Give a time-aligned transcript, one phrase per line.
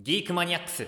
[0.00, 0.86] ギークマニアックス。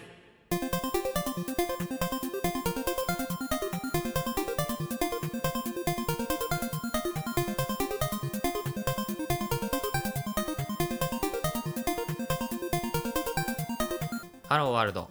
[14.48, 15.10] ハローワールド。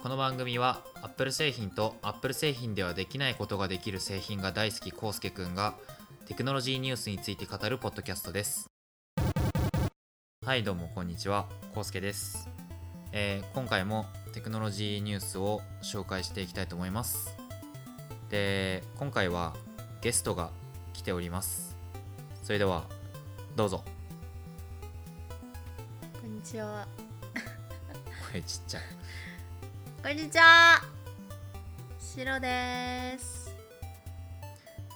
[0.00, 5.74] この番組は Apple 製品と Apple 製品ではできないことができる製品が大好きコウスケくんが
[6.26, 8.70] テクノロジーニュースについて語るポッドキャストです。
[10.44, 11.48] はいどうもこんにちは。
[11.74, 12.48] コウスケです、
[13.18, 14.04] えー今回も
[14.34, 17.34] テクノロジーニュースを紹介していきたいと思います
[18.28, 19.54] で今回は
[20.02, 20.50] ゲストが
[20.92, 21.74] 来ております
[22.42, 22.84] それでは
[23.56, 23.82] どうぞ
[26.20, 26.86] こんにちは。
[28.30, 28.82] 声ちっちゃい
[30.02, 30.82] こんにちは。
[31.98, 33.50] しろです。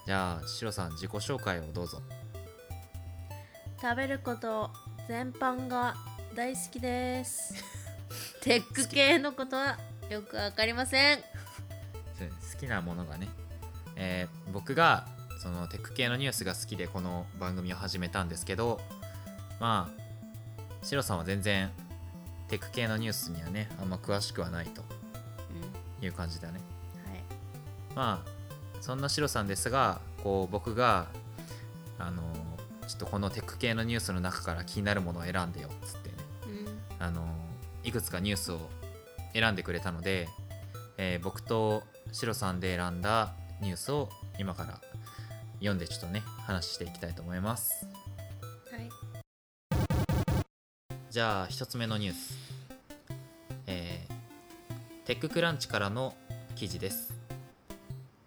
[0.05, 2.03] じゃあシロさん自己紹介をどうぞ
[3.81, 4.71] 食べること
[5.09, 5.95] 全般が
[6.35, 7.70] 大好きです。
[8.43, 11.19] テック系のことはよくわかりません。
[11.19, 11.25] 好
[12.59, 13.29] きなものがね、
[13.97, 15.07] えー僕が
[15.39, 18.79] そのテック系のニュースが好きでこの番組を始めたんですけど
[19.59, 21.71] まあシロさんは全然
[22.49, 24.83] テック系のニュースにはねあんま詳しくはないと
[26.03, 26.61] いう感じだね
[27.07, 27.23] はい。
[27.97, 28.31] まあ
[28.83, 31.07] そんなシロさんですがこう僕が
[31.99, 32.23] あの
[32.87, 36.15] ちょっとこのテック系のニュースの中から気になるものを選んでよっつってね
[36.99, 37.03] うん。
[37.07, 37.25] あの
[37.85, 38.71] いくつかニュースを
[39.33, 40.29] 選んでくれたので、
[40.99, 44.81] えー僕とシロさんで選んだニュースを今から
[45.61, 47.87] 読んでちょっとね話していきたいと思います。
[48.71, 48.89] はい。
[51.11, 52.37] じゃあ一つ目のニュース。
[53.67, 54.13] えー
[55.07, 56.15] テッククランチからの
[56.57, 57.15] 記事です。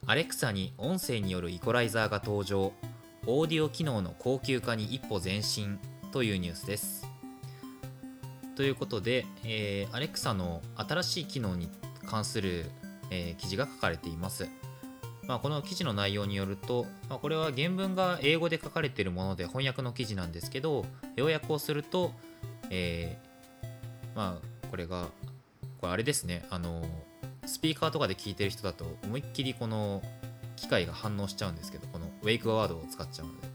[0.05, 2.73] アレクサに音声によるイコライザーが登場。
[3.25, 5.79] オーディオ機能の高級化に一歩前進
[6.11, 7.02] というニュースです
[8.55, 11.69] ということで、えー、アレクサの新しい機能に
[12.05, 12.65] 関する、
[13.09, 14.47] えー記事が書かれています、
[15.23, 22.11] まあ、この記事の内容によると、まあ、これは原文が英語で書かれているもので翻訳の記事なんですけど要約をすると、
[22.69, 23.33] えー
[24.15, 25.07] まあこれが
[25.79, 26.83] これあれですねあの
[27.45, 30.01] スピーカーとかで聞いてる人だと思いっきりこの
[30.55, 33.47] 機械が反応しちゃうんですけどこのウェイクワードを使っちゃうので、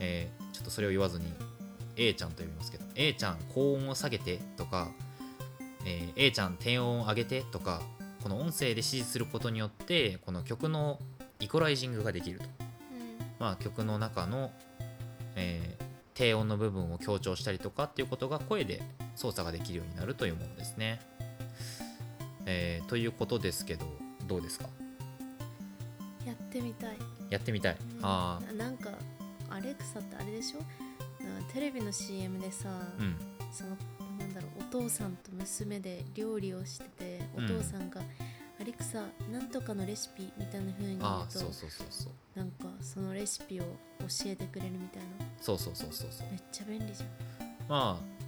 [0.00, 1.24] えーちょっとそれを言わずに
[2.02, 4.88] A ちゃんと呼びますけど A ちゃん高音を下げてとか、
[5.84, 7.82] えー A ちゃん低音を上げてとか
[8.22, 10.98] この音声で指示することによってこの曲の
[11.40, 12.44] イコライジングができると、
[13.38, 14.50] まあ、曲の中の、
[15.36, 18.82] えー低音の部分を強調したりとかっていうことが声で
[19.16, 21.00] 操作ができるようになるというものですね、
[22.44, 23.86] えーということですけど
[24.26, 24.66] どうですか？
[26.26, 26.90] やってみたい。
[27.30, 27.76] やってみたい。
[28.02, 28.52] あああ。
[28.52, 28.90] なんか
[29.48, 30.58] アレクサってあれでしょ？
[31.52, 33.16] テレビの CM でさ、うん。
[33.52, 33.70] その
[34.18, 37.46] なんだろうお父さんと娘で料理をしてておうん。
[37.46, 38.00] 父さんが、
[38.60, 42.38] アレクサなんとかのレシピみたいな風に言うとそうそうそうそう。
[42.38, 43.64] なんかそのレシピを
[44.00, 45.08] 教えてくれるみたいな。
[45.40, 46.28] そうそうそうそうそう。
[46.30, 47.08] めっちゃ便利じゃん。
[47.68, 48.20] まあ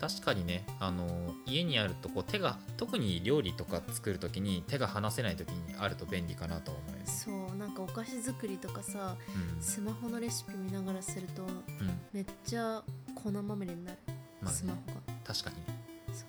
[0.00, 9.16] 確かにねあの家にあるとこう手が特に料理とか作る時に手が離せない時にあると便利かなと思います、そうなんかお菓子作りとかさ
[9.56, 9.60] うん。
[9.60, 12.82] スマホのレシピ見ながらするとうんめっちゃ
[13.14, 13.98] 粉まみれになる、
[14.40, 14.56] まあね。
[14.56, 14.94] スマホが。
[15.24, 15.56] 確かに。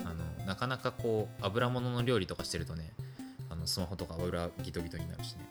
[0.04, 2.92] あのなかなかこう油物の料理とかしてるとね
[3.50, 5.46] あのスマホとか油ギトギトになるしね。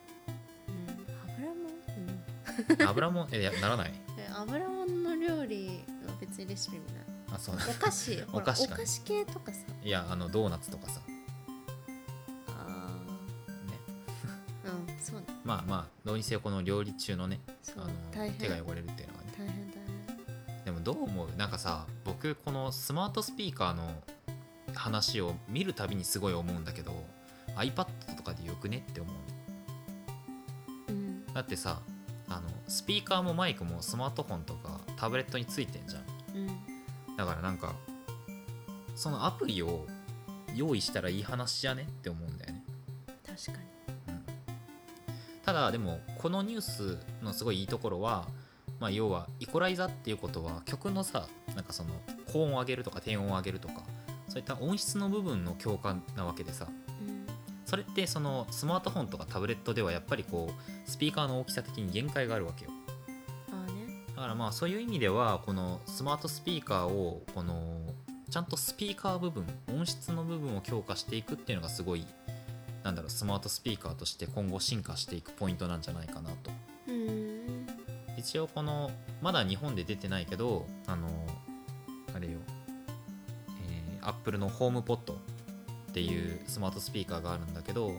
[0.69, 1.67] うん、油もん、
[2.69, 3.93] うん、 油もえいやならない。
[4.19, 7.05] え油もんの料理は別にレシピ見ない。
[7.33, 7.57] あそう。
[7.57, 8.23] なお菓子。
[8.33, 9.61] お菓子かお菓子系とかさ。
[9.83, 11.01] いやあのドーナツとかさ。
[12.49, 12.91] あ
[13.67, 13.79] ね。
[14.65, 15.27] ーうんそうね。
[15.45, 17.41] まあまあどうにせよこの料理中のね
[17.77, 19.18] あの手が汚れるっていうのがね。
[19.18, 19.18] 大変大でも
[20.89, 21.29] どう思う？
[21.37, 24.03] なんかさ僕このスマートスピーカーの
[24.75, 27.05] 話を見るたびにすごい思うんだけど
[27.57, 29.11] iPad とかでよくねって思
[30.89, 30.93] う？
[30.93, 31.27] うん。
[31.35, 31.83] だってさ
[32.31, 36.03] あのスピーカーもマイクもスマートフォンとかタブレットについてんじゃん。
[36.39, 36.39] う
[37.13, 37.17] ん。
[37.19, 37.75] だからなんか
[38.95, 39.87] そのアプリを
[40.55, 42.65] 用意したらいい話じゃねって思うんだよね、
[43.27, 43.59] 確かに。
[44.09, 44.23] うん、
[45.45, 48.27] ただでもこのニュースのすごいいいところは
[48.81, 51.91] まあ要はイコライザっていうことは曲のさなんかその
[52.33, 53.83] 高音を上げるとか低音を上げるとか
[54.29, 57.27] そういった音質の部分の強化なわけでさうん
[57.65, 62.71] それってそのスマートフォンとかタブレットではやっぱりこうスピーカーの大きさ的に限界があるわけよ。
[64.19, 67.95] だからまあそういう意味ではこのスマートスピーカーをこの
[68.29, 72.05] ちゃんとスピーカー部分音質の部分を強化していくっていうのがすごい
[72.83, 76.51] なんだろうスマートスピーカーとして今後進化していくポイントなんじゃないかなと。
[76.51, 76.58] うん
[78.19, 78.91] 一応この
[79.23, 81.09] まだ日本で出てないけどあの
[82.15, 82.39] あれよ、
[83.71, 85.15] えー Apple のホームポット
[85.91, 87.93] っていうスマートスピーカーがあるんだけど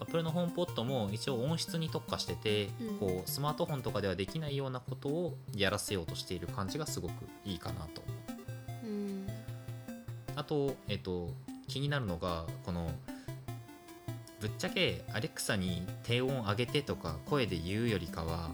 [0.00, 2.98] Apple のホームポットも一応音質に特化してて、うん。
[2.98, 7.12] こうスマートフォンとかではできないようなことをやらせようとしている感じがすごく
[7.44, 8.02] いいかなと。
[8.84, 9.26] うん。
[10.36, 11.30] あと、えっと、
[11.66, 12.90] 気になるのがこの
[14.40, 18.50] ぶっちゃけアレクサに低音上げてとか声で言うよりかはあ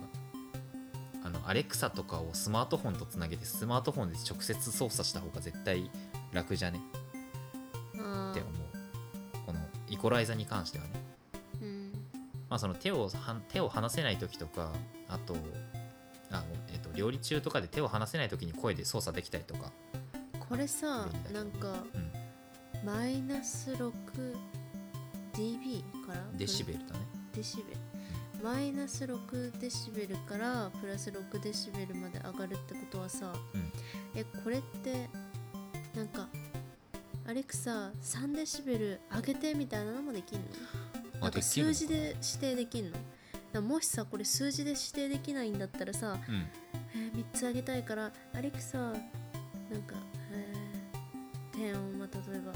[1.45, 5.91] のアレクサとかをスマートフォンとつなげてスマートフォンで直接操作した方が絶対
[6.33, 6.81] 楽じゃね？
[7.99, 8.53] あって思う。
[9.47, 10.91] このイコライザに関してはね。
[11.61, 11.93] ーうん。
[12.49, 14.73] まあその手をは手を離せない時とか
[15.09, 15.37] あと
[16.31, 16.43] あ、
[16.73, 19.73] えっと、料理中とかで手を離せない時に声で操作できたりとか。
[20.49, 22.13] これさなんかうん。
[22.85, 26.21] マイナス 6dB から？
[26.35, 27.01] デシベルだね。
[27.35, 27.81] デシベル
[28.45, 33.73] マイナス6デシベルからプラス6デシベルまで上がるってことはさ、うん。
[34.15, 35.09] えこれって
[35.97, 36.29] なんか
[37.27, 40.41] アレクサ3デシベル上げてみたいなのもできん
[41.15, 41.21] の？
[41.23, 42.93] なんか数字で指定できん
[43.55, 43.63] の？
[43.63, 46.47] もしさこれ数字で指定できないんだったらさ、うん。
[46.95, 49.95] えー3つ上げたいからアレクサなんか、
[50.33, 52.53] えー低音は例えば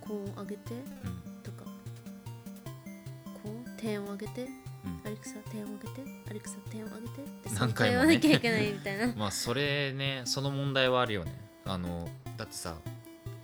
[0.00, 1.42] 高音上げてうん。
[1.42, 1.64] とか
[3.42, 4.48] 高音低音上げて
[5.16, 8.06] レクサ低音上げてアレクサ低音上げてって何回もね。
[8.06, 9.06] 言わなきゃいけないみたいな。
[9.16, 11.32] まあそれねその問題はあるよね。
[11.64, 12.76] あのだってさ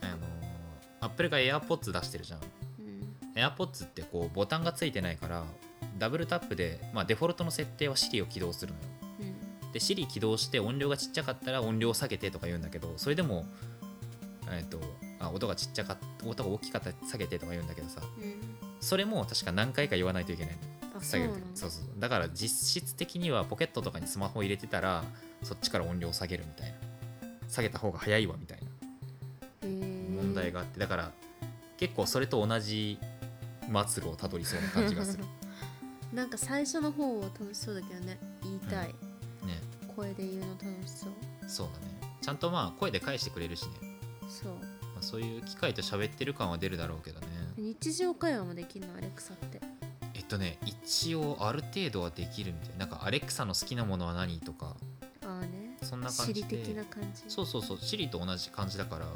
[0.02, 0.18] あの
[1.00, 2.40] アップルが AirPods 出してるじゃん。
[2.40, 3.42] うん。
[3.42, 5.44] AirPods ってこうボタンがついてないから
[5.98, 8.86] ダブルタップで、まあ、デフォルトの設定は Siri を起動するのよ。
[9.20, 9.72] うん。
[9.72, 13.46] で Siri 起動して音量がちっちゃかったら音量を下げてとか言うんだけどそれでも
[14.50, 14.78] えっ、と
[15.18, 18.02] あ音がちっちゃかっ音が大きかったら下げてとか言うんだけどさ。
[18.18, 18.40] うん。
[18.80, 20.54] それも確か何回か言わないといけない。
[20.54, 25.04] の下げるそうそうだから実質的にはポケットとかにスマホを入れてたら
[25.42, 26.92] そっちから音量を下げるみたいな。
[27.52, 29.68] 下げた方が早いわみたいな
[30.16, 30.80] 問題があって。
[30.80, 31.12] だから
[31.76, 32.98] 結構それと同じ
[33.68, 35.24] 末路をたどりそうな感じがする。
[36.14, 38.18] なんか最初の方は楽しそうだけどね。
[38.42, 38.94] 言いたい、ね。
[39.94, 41.10] 声で言うの楽しそう。
[41.46, 42.16] そうだね。
[42.22, 43.98] ちゃんとまあ声で返してくれるしね、
[44.28, 44.52] そう。
[44.54, 44.60] ま
[45.00, 47.26] あ、そういう機械と喋ってる感は出るだろうけどね。
[47.56, 49.60] 日常会話もできるのアレクサって
[50.32, 52.86] とね一応ある程度はできるみたいな。
[52.86, 54.76] んかアレクサの好きなものは何とか。
[55.24, 55.76] ああね。
[55.82, 56.40] そんな感じで。
[56.40, 57.22] 地理的な感じ。
[57.28, 57.78] そうそうそう。
[57.78, 59.06] シリと同じ感じだから。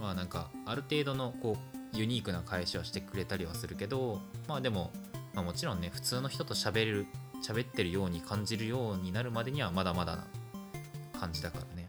[0.00, 1.56] まあなんかある程度のこ
[1.94, 4.90] うユニークな返しはしてくれたりはするけどまあでも、
[5.32, 7.06] まあ、もちろんね普通の人と喋る
[7.42, 10.26] 喋ってるように感じるようになるまでにはまだまだな
[11.18, 11.88] 感じだからね。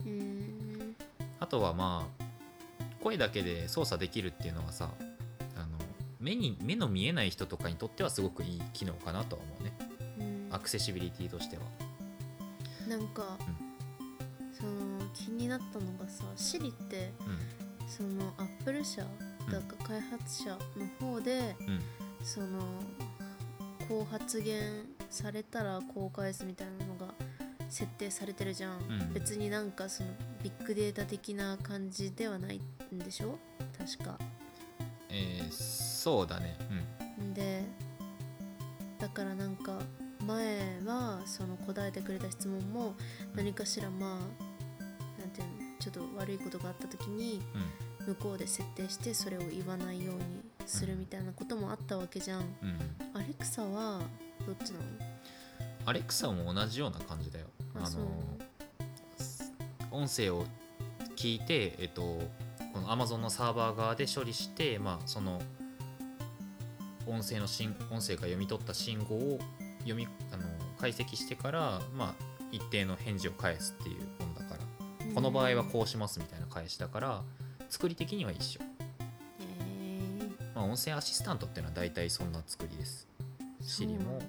[0.00, 0.96] うーん。
[1.40, 2.24] あとはまあ
[3.02, 4.90] 声だけで操作できるっていうのはさ
[6.20, 9.72] 目に目の見えない人とかにとってはすごくいい機能かなとは思うね。
[10.18, 10.22] う
[10.52, 10.54] ん。
[10.54, 11.62] アクセシビリティとしては。
[12.88, 13.38] なんか、
[14.52, 19.02] その気になったのがさシリってうそのアップル社
[19.50, 21.80] だか開発者の方で、んうん
[22.22, 22.46] その
[23.88, 24.60] こう発言
[25.08, 27.14] されたらこう返すみたいなのが
[27.70, 29.12] 設定されてるじゃん、うん。
[29.14, 30.10] 別になんかその
[30.42, 32.60] ビッグデータ的な感じではない
[32.94, 33.38] んでしょ？
[33.78, 34.18] 確か
[35.12, 36.56] えーそうだね。
[37.18, 37.34] うん。
[37.34, 37.62] で
[38.98, 39.78] だからなんか
[40.26, 42.94] 前はその答えてくれた質問も
[43.34, 44.10] 何かしらまあ
[45.20, 47.90] なんていうのちょっと悪いことがあった時にうん。
[48.06, 50.22] 向こうで設定してそれを言わないように
[50.66, 52.78] するみたいなこともあったわけじゃん、うん。
[53.12, 54.00] アレクサは
[54.46, 54.84] どっちなの？
[55.84, 57.46] アレクサも同じような感じだよ。
[57.74, 58.08] あの
[59.90, 60.46] 音声を
[61.14, 62.22] 聞いて、えっと、
[62.80, 65.40] この Amazon のサーバー側で処理して、まあ、その
[67.06, 69.38] 音声の信音声が読み取った信号を
[69.80, 70.44] 読みあの
[70.78, 74.60] 解析してから、まあ、一定の返事を返すっていうものだから。
[75.14, 77.22] この場合はこうしますみたいな返しだから
[77.68, 78.60] 作り的には一緒、
[79.40, 80.54] えー。
[80.54, 83.08] まあ、音声アシスタントっていうのは大体そんな作りです。
[83.60, 84.20] そう Siri も、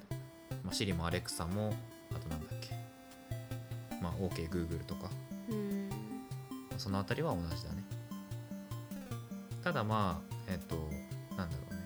[0.63, 1.73] まあ、Siri も Alexa も
[2.13, 2.75] あとなんだっけ。
[4.01, 5.09] まあ OKGoogle とか。
[5.49, 5.89] うん。
[6.77, 7.80] そのあたりは同じだね
[9.63, 10.75] ただまあえっ、と
[11.37, 11.79] なんだろうね。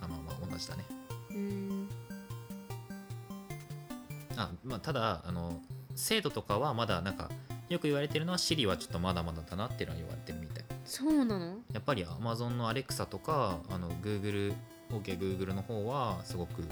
[0.00, 0.84] あまあまあ同じだね。
[1.30, 1.88] うん。
[4.36, 5.60] あまあただあの
[5.94, 7.30] 精度とかはまだなんか
[7.68, 10.64] よく言われてるのは Siri はちょっとまだまだだなっていうのは言われてるみたい。
[10.84, 11.58] そうなの？
[11.72, 14.54] やっぱり Amazon の Alexa とかあの Google
[14.90, 16.64] OKGoogle の方はすごく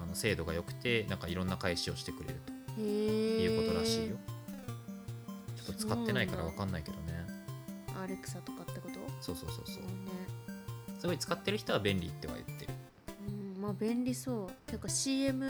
[0.00, 2.52] あの精度が良くてなんかいろんな返しをしてくれると。
[2.80, 4.16] いうことらしいよ。
[5.56, 7.26] ちょっと使ってないから分かんないけどね。
[8.00, 8.77] アレクサとかって
[9.20, 9.82] そうそうそうそう。
[9.82, 9.88] ね。
[10.98, 12.74] すごい使ってる人は便利っては言ってる。
[13.28, 14.70] うんまあ便利そう。
[14.70, 15.44] てか CM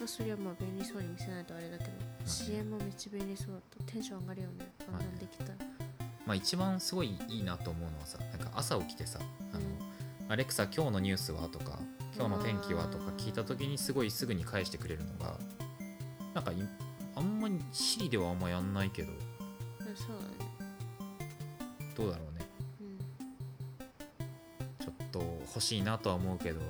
[0.00, 1.90] はそりゃまあ便利そうに見せないとあれだけど、
[2.24, 3.92] CM もめっちゃ便利そうだった。
[3.92, 4.72] テンション上がるよね。
[4.88, 5.50] あんなんできたら、
[6.26, 9.18] まあ、一番すごいいいなと思うのはさなんか朝起きてさ
[9.52, 9.64] 「あの
[10.28, 11.80] アレクサ今日のニュースは?」とか
[12.14, 15.38] 「今日の天気は?」とか聞いた時にすごいすぐに返してくれるのが
[16.34, 16.56] なんかい
[17.16, 19.12] あんまりシリではあんまやんないけど
[25.60, 26.60] 欲しいなとは思うけど、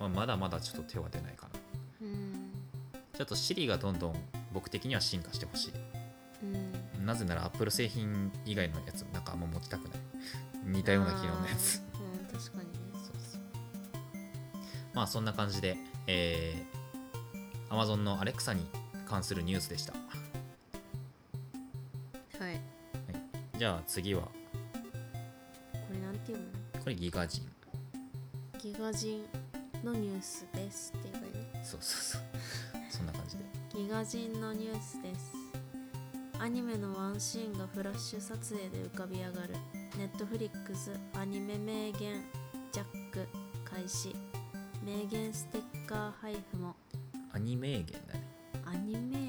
[0.00, 1.60] まあ、まだまだちょっと手は出ないかな。
[2.02, 2.50] うん。
[3.16, 4.14] ちょっとシリがどんどん
[4.52, 5.72] 僕的には進化してほしい。
[6.42, 7.06] うん。
[7.06, 9.98] なぜなら Apple 製品以外のやつなんかあんま持ちたくない。
[10.64, 11.80] 似たような機能のやつ。
[11.94, 12.38] うん。
[12.38, 12.74] 確かにね。
[12.94, 13.40] そうそう
[14.92, 15.76] まあそんな感じで、
[16.08, 18.66] えー、Amazon の Alexa に
[19.06, 19.98] 関するニュースでした、は
[22.40, 22.56] はい。
[22.56, 22.58] い、
[23.58, 24.22] じゃあ次は。
[24.22, 24.30] こ
[25.92, 26.44] れなんていうの？
[26.80, 27.46] これギガ人
[28.64, 29.22] ギガ人
[29.84, 32.22] のニュースですって言えばいそうそうそう。
[32.88, 33.44] そんな感じで。
[33.76, 35.34] ギガ人のニュースです。
[36.38, 39.54] アニメのワンシーンがフラッシュ撮影で浮かび上がる。
[39.98, 42.24] ネットフリックスアニメ名言
[42.72, 43.28] ジャック
[43.70, 44.16] 開始。
[44.82, 46.74] 名言ステッカー配布も。
[47.34, 48.22] アニメーゲンだね。
[48.64, 49.23] アニメ名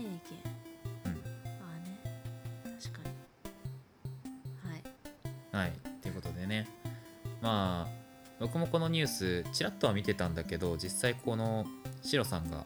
[8.56, 11.66] 僕もこのニュースちらっとは見てたんだけど実際この
[12.02, 12.64] シロさんが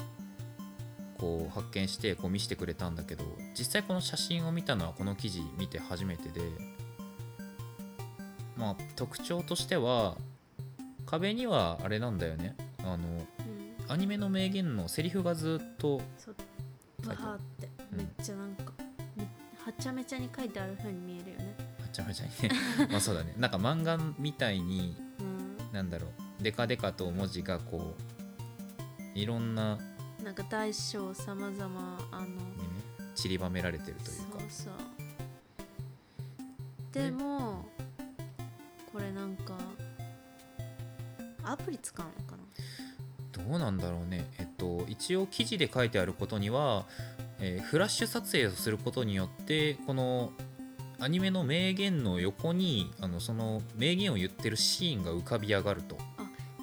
[1.18, 3.24] こう発見してこう見せてくれたんだけど
[3.58, 6.42] 実際この写真を見たのはこの記事見て初めてで
[8.56, 10.16] まあ特徴としては
[11.08, 12.56] 壁にはあれなんだよね。
[12.84, 13.92] あのうん。
[13.92, 16.36] アニメの名言のセリフがずっとそう。
[17.04, 17.32] 書いてある。
[17.32, 17.70] わーって。
[17.94, 17.98] うん。
[17.98, 18.74] めっちゃなんか、
[19.18, 19.24] め
[19.66, 21.56] はちゃめちゃに書いてある風に見えるよね。
[21.82, 22.56] めちゃめちゃにね。
[22.92, 23.34] まあそうだね。
[23.40, 25.09] なんか漫画みたいにうん
[25.72, 26.44] なんだろう。
[26.44, 27.96] デカデカと文字がこ
[29.16, 29.78] ういろんな
[30.24, 32.42] なんか大小さまざまあのにね
[33.16, 34.40] 散りばめられてるというか。
[34.40, 34.74] そうそう。
[36.92, 37.66] でも
[38.92, 39.56] これなんか
[41.44, 43.44] アプリ使うのかな？
[43.44, 44.28] どうなんだろうね。
[44.40, 46.86] えっと一応記事で書いてあることには、
[47.40, 50.34] えーフラッシュ撮影をすることによってこの
[51.02, 55.98] アニメの名言の横にあのその名言を言ってるシーンが浮かび上がると。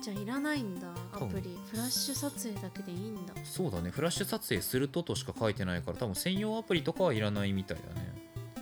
[0.03, 0.89] じゃあいらないんだ。
[1.13, 1.59] アプリ。
[1.71, 3.33] フラッシュ撮影だけでいいんだ。
[3.45, 3.91] そうだね。
[3.91, 8.13] フラッシュ撮影するととしか書いてないから多分専用アプリとかはいらないみたいだね。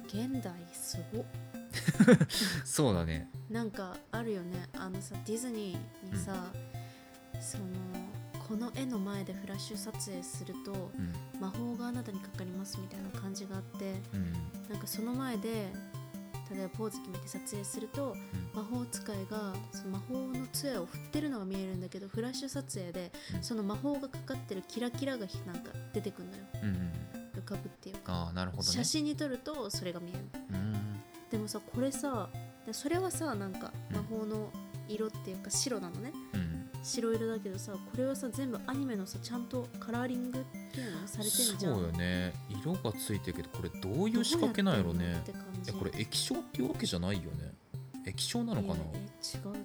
[0.06, 1.24] 現代すご
[2.64, 3.28] そうだね。
[3.50, 4.68] なんかあるよね。
[4.78, 6.52] あのさディズニーにさ、
[7.40, 7.64] その
[8.48, 11.40] この絵の前でフラッシュ撮影するとうん。
[11.40, 14.32] 魔法があなたにかかりますみたいな感じがあってうん。
[14.70, 15.72] なんかその前で
[16.50, 18.14] 例えばポーズ決めて撮影すると
[18.52, 23.42] 魔法使いがその魔法の杖を振ってるのが見えるんだけどフラッシュ撮影でうん。
[23.42, 26.42] その魔法がかかってるキラキラがなんか出てくるのよ。
[26.62, 27.40] うんうんうん。
[27.40, 28.12] 浮かぶっていうか。
[28.12, 28.68] ああなるほどね。
[28.68, 30.20] 写真に撮るとそれが見える。
[30.50, 30.74] うん。
[31.30, 32.28] でもさこれさ
[32.66, 33.96] でそれはさなんかうん。
[33.96, 34.50] 魔法の
[34.86, 36.12] 色っていうか白なのね。
[36.33, 36.33] うん
[36.84, 41.74] 白色だけどさこれはさ全部アニメのさちゃんとカラーリングっていうのされてんじゃん。
[41.74, 42.32] そうよね。
[42.62, 45.22] 色がついてるけどこれどういう仕掛けなんやろね。
[45.64, 47.52] いやこれ液晶っていうわけじゃないよね。
[48.06, 48.74] 液晶なのかな？
[48.74, 48.82] 違う
[49.42, 49.64] と思う。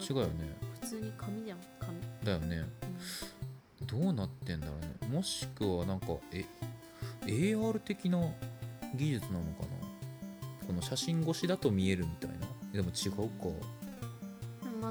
[0.00, 0.56] 違うよね。
[0.80, 2.56] 普通に紙じゃん紙、だよね。
[2.56, 2.60] う
[3.84, 5.16] んどうなってんだろうね。
[5.16, 6.46] もしくはなんかえ
[7.26, 8.20] AR 的な
[8.94, 9.62] 技術なのか
[10.60, 10.66] な？
[10.66, 12.46] この写真越しだと見えるみたいな。
[12.72, 13.48] でも違うか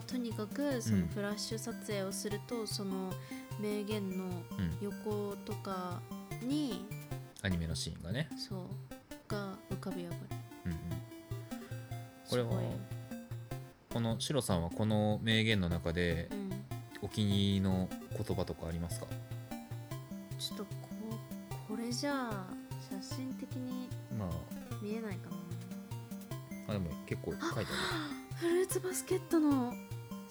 [0.08, 3.14] とにかくそのフラッシュ撮影をすると、その
[3.60, 6.02] 名言のうん横とか
[6.42, 6.86] に
[7.42, 8.30] アニメのシーンがね。
[8.38, 8.60] そう。
[9.28, 10.20] が浮かび上がる。
[10.66, 10.80] うんうん。
[12.30, 12.50] これは
[13.94, 16.52] このシロさんはこの名言の中でうん。
[17.04, 19.08] お気に入りの言葉とかありますか？
[20.38, 20.70] ちょっとこ
[21.70, 22.46] これじゃあ
[23.02, 24.30] 写真的にまあ。
[24.82, 25.36] 見えないかな。
[26.70, 27.66] あでも結構書いてある。
[28.36, 29.74] フルーツバスケットの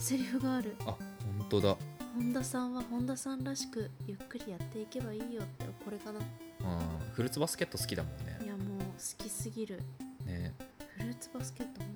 [0.01, 0.75] セリフがある。
[0.87, 0.97] あ
[1.39, 1.77] 本当だ。
[2.17, 6.19] 本田さんは本田さんらしくゆっくりやっていけばいいよってこれかな。
[6.65, 8.39] あーフルーツバスケット好きだもんね。
[8.43, 9.81] いやもう好きすぎる。
[10.25, 10.55] ね。
[10.97, 11.89] フルーツバスケット本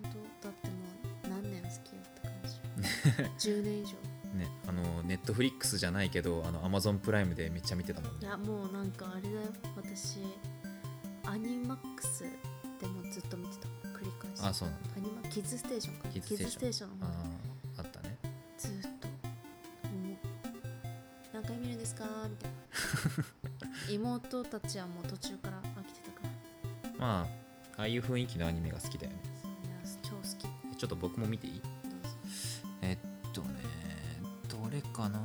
[0.43, 0.75] 当だっても
[1.25, 3.49] う何年好きやった感じ。
[3.51, 3.93] 10年以上。
[4.39, 8.19] ねあのネットフリックスじゃないけどあのアマゾンプライムでめっちゃ見てたもんね。
[8.21, 9.41] いやもうなんかあれだよ。
[9.77, 10.19] 私
[11.25, 12.25] アニマックス
[12.81, 13.69] でもずっと見てた。
[13.99, 14.41] 繰り返し。
[14.43, 14.91] あそうなんだ。
[14.97, 16.09] アニマキッズステーションか。
[16.11, 17.01] キッズステーション。
[17.01, 17.24] のあ方
[21.95, 22.29] ですか？
[22.29, 22.57] みたいな。
[23.91, 26.91] 妹たちはもう途中から飽きてたから。
[26.99, 27.27] ま
[27.77, 29.19] あああいう雰囲気のアニメが好きだよね。
[30.03, 30.77] 超好き。
[30.77, 31.59] ちょっと僕も見ていい？
[31.59, 31.69] うぞ。
[32.83, 32.99] えっ
[33.33, 33.49] とね
[34.49, 35.21] どれかな？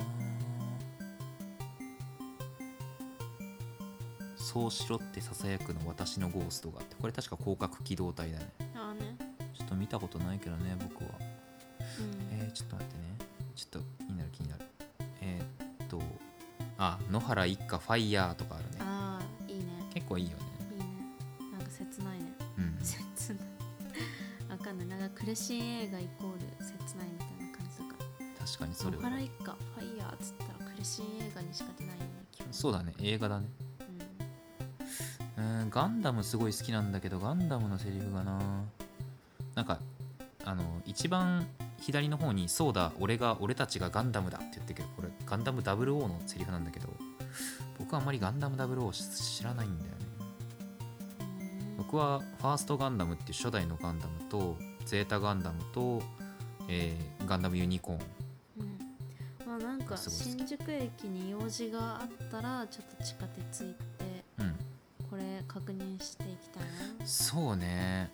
[4.36, 8.52] そうしろってささやくの私のゴーストがあってこれ確か広角機動隊だね。
[8.74, 8.94] あ
[9.68, 11.10] と見たことないけどね僕は。
[11.20, 12.38] うん。
[12.40, 13.02] えー、ちょっと待ってね。
[13.54, 13.89] ちょっと
[17.10, 18.78] 野原一家ファイヤーとかあるね。
[18.80, 19.64] ああいいね。
[19.92, 20.44] 結構いいよね。
[20.72, 20.86] いいね。
[21.52, 22.32] なんか切ないね。
[22.58, 22.78] うん。
[22.82, 23.46] 切ない。
[24.50, 24.86] わかんない。
[24.86, 27.94] なんかクレシン映画イコール切ないみたいな感じだか
[28.38, 28.46] ら。
[28.46, 29.02] 確かにそれは。
[29.02, 32.10] 野原一家ファイヤーっつったらクレシン映画にしか出ないよね
[32.52, 32.94] そうだね。
[33.00, 33.46] 映画だね。
[35.36, 35.70] ううーん。
[35.70, 38.64] ガンダムすごい好きなんだけどガンダムのセリフがな。
[39.54, 39.80] なんか
[40.44, 41.46] あの一番
[41.78, 46.88] 左の方に「そうだ俺が俺たちがガンダムだ」って言ってるけどこれガンダム00のセリフなんだけど
[47.90, 51.74] 僕はあんまりガンダム00を知らないんだよね。
[51.74, 56.00] ん僕はファーストガンダムっていう初代のガンダムとゼータガンダムと、
[56.68, 57.98] えーガンダムユニコーン。
[58.60, 58.78] うん。
[59.44, 64.54] まあなんか新宿駅に用事があったらちょっと地下鉄行ってうん。
[65.10, 66.62] これ確認していきたい
[66.96, 67.04] な。
[67.04, 68.08] そうね。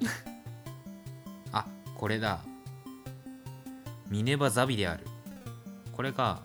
[1.52, 2.40] あこれだ。
[4.08, 5.06] ミネバ・ザビである。
[5.92, 6.42] これが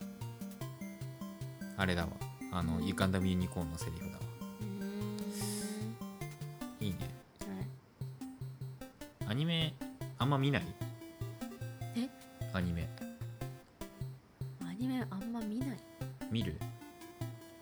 [1.82, 2.10] あれだわ。
[2.52, 4.20] あの、うんガンダムユニコーンのセリフだわ。
[6.80, 6.98] いいね。
[7.40, 9.30] はい。
[9.32, 9.74] アニメ
[10.20, 10.64] あんま見ない？
[11.96, 12.08] え？
[12.54, 12.88] アニメ。
[14.64, 15.80] アニメあんま見ない。
[16.30, 16.56] 見る？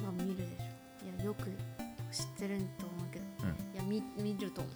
[0.04, 1.06] まあ見るでしょ。
[1.06, 1.46] いやよく
[2.12, 3.26] 知ってると思うけど。
[3.44, 3.50] うん。
[3.74, 4.74] いや見見ると思う。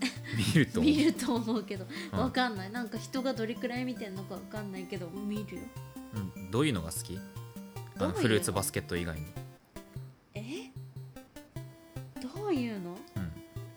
[0.34, 0.92] 見ると思う。
[0.94, 1.86] 見ると思うけど。
[2.14, 2.18] うん。
[2.20, 2.70] わかんない。
[2.70, 5.62] なんか人がどれくらい見てんのかわかんないけど見るよ。
[6.14, 7.18] うん、どういうのが好き？
[7.98, 9.26] フルーツバスケット以外に。
[10.34, 10.70] え？
[12.20, 12.92] どういうの？
[12.92, 13.24] っうん。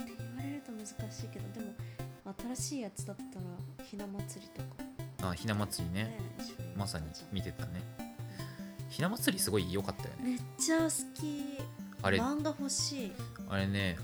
[0.05, 1.73] て言われると難しいけどでも
[2.55, 4.61] 新しいやつだったらひな祭りと
[5.23, 5.29] か。
[5.29, 6.75] あひな祭りね一緒に。
[6.75, 7.81] まさに見てたね。
[8.89, 10.23] ひな祭りすごい良かったよね。
[10.23, 11.57] めっちゃ好き。
[12.01, 12.19] あれ。
[12.19, 13.11] 漫画欲しい。
[13.47, 13.97] あれね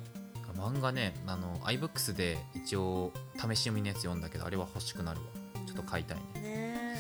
[0.58, 5.26] 漫画ねあの iBooks で一応試し読みのやつ読んだけどあれは欲しくなるわ。
[5.66, 6.42] ちょっと買いたいね。
[6.42, 6.96] ね。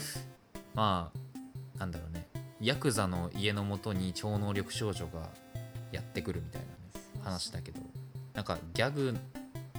[0.73, 2.24] まあなんだろうね
[2.65, 5.29] ヤクザの家のもとに超能力少女が
[5.91, 6.61] やってくるみたい
[7.23, 7.79] な話だけど
[8.33, 9.15] なんかギャグ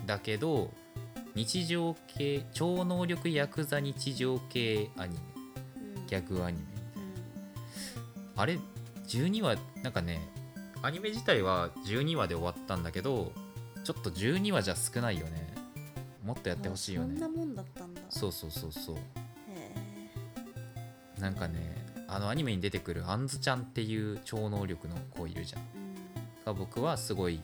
[0.06, 0.70] だけど
[1.34, 5.20] 日常系超能力ヤクザ日常系アニメ。
[5.98, 6.06] うん。
[6.06, 6.62] ギャグアニメ。
[6.96, 8.40] うん。
[8.40, 8.58] あれ
[9.08, 10.20] 12話なんかね
[10.80, 13.32] アニメ自体は12話で終わったんだけど
[13.82, 15.52] ちょっと12話じゃ少ないよね。
[16.24, 17.16] もっとやってほしいよね。
[17.16, 18.00] あそんなもんだったんだ。
[18.10, 18.96] そうそうそうそう。
[18.96, 19.00] へ
[21.20, 25.62] なんかねあのアニメに出てくるあんずちゃんっていう超能力の子いるじゃん。
[25.62, 27.40] えが僕はすごい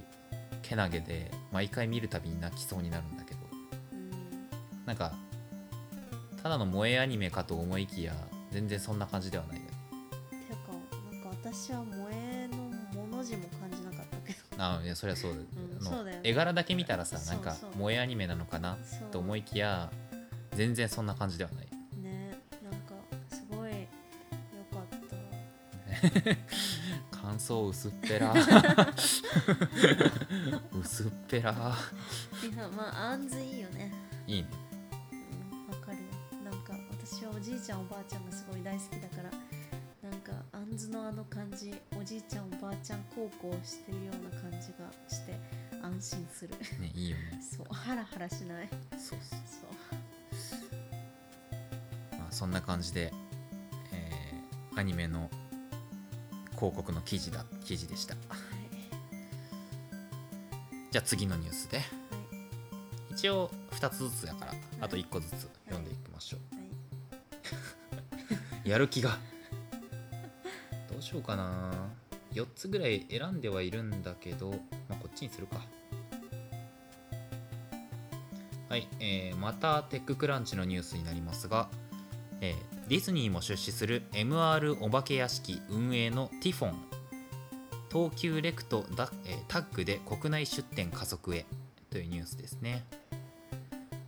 [0.63, 3.41] けなげで毎回見るたびに泣きそうになるんだけど。
[3.93, 3.99] うん。
[3.99, 4.11] うん
[4.87, 5.13] なんか
[6.43, 8.15] ただの萌えアニメかと思いきや
[8.51, 9.71] 全然そんな感じではないよね。
[10.49, 10.73] てか
[11.13, 12.57] なんか私は萌えの
[13.01, 14.39] もの字も感じなかったけど。
[14.59, 15.41] あいやそりゃそうだ,、ん
[15.81, 16.21] あのそうだよね。
[16.25, 18.77] 絵柄だけ見たらさなんか萌えアニメなのかな？
[19.13, 19.91] と思いきや
[20.55, 21.69] 全然そんな感じではない
[27.11, 28.35] 感想薄っぺら。
[30.73, 31.53] 薄っぺら。
[31.53, 31.55] い
[32.57, 33.93] やまああんずいいよね。
[34.27, 34.49] いいね。
[35.13, 35.17] う
[35.55, 36.05] んわかるよ。
[36.45, 39.31] なんか私はおじいちゃんおばあちゃんがすごい大好きだから
[40.11, 45.39] なんかあんずのあの感じおじいちゃんおばあちゃん孝行してるような感じがして
[45.83, 46.57] 安心する。
[46.81, 47.41] ねいいよね。
[47.57, 48.69] そうハラハラしない。
[48.99, 49.39] そうそう。
[50.33, 52.19] そう。
[52.19, 53.13] まあ、そんな感じで、
[53.93, 54.23] えー
[54.75, 55.29] アニメの
[56.63, 58.15] 広告の記事だ記事でした。
[58.15, 58.39] はい
[60.93, 61.79] じゃあ次のニュースで。
[61.79, 61.87] はい
[63.11, 66.63] 一応2つずつだからあと1個ずつ読んでいきましょう、は
[68.65, 68.71] い。
[68.71, 69.19] やる気が。
[70.91, 71.73] どうしようかな。
[72.33, 74.57] 4つぐらい選んではいるんだけど、ま
[74.91, 75.61] あ、こっちにするか。
[78.71, 81.69] はい、えーまたテッククランチのニュースになりますが、
[82.41, 86.75] えーディズニーも出資する MR お化け屋敷運営のティフォン。
[87.91, 91.47] 東急レクとダ、えタッグで国内出店加速へ
[91.89, 92.85] というニュースですね。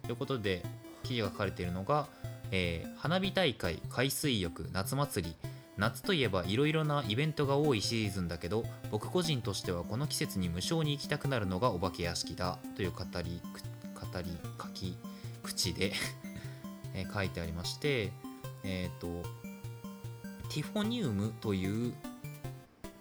[0.02, 0.62] ということで
[1.02, 2.08] 記事が書かれているのが、
[2.50, 5.34] えー花火大会海水浴夏祭り。
[5.78, 12.58] 夏といえばいろいろなイベントが多いシーズンだけど僕個人としてはこの季節に無償に行きたくなるのがお化け屋敷だ。
[12.76, 13.40] という語り
[13.94, 14.98] 語り書き
[15.42, 15.94] 口で
[16.92, 18.12] え書いてありまして
[18.64, 19.06] えっ、と
[20.48, 21.94] ティフォニウムという、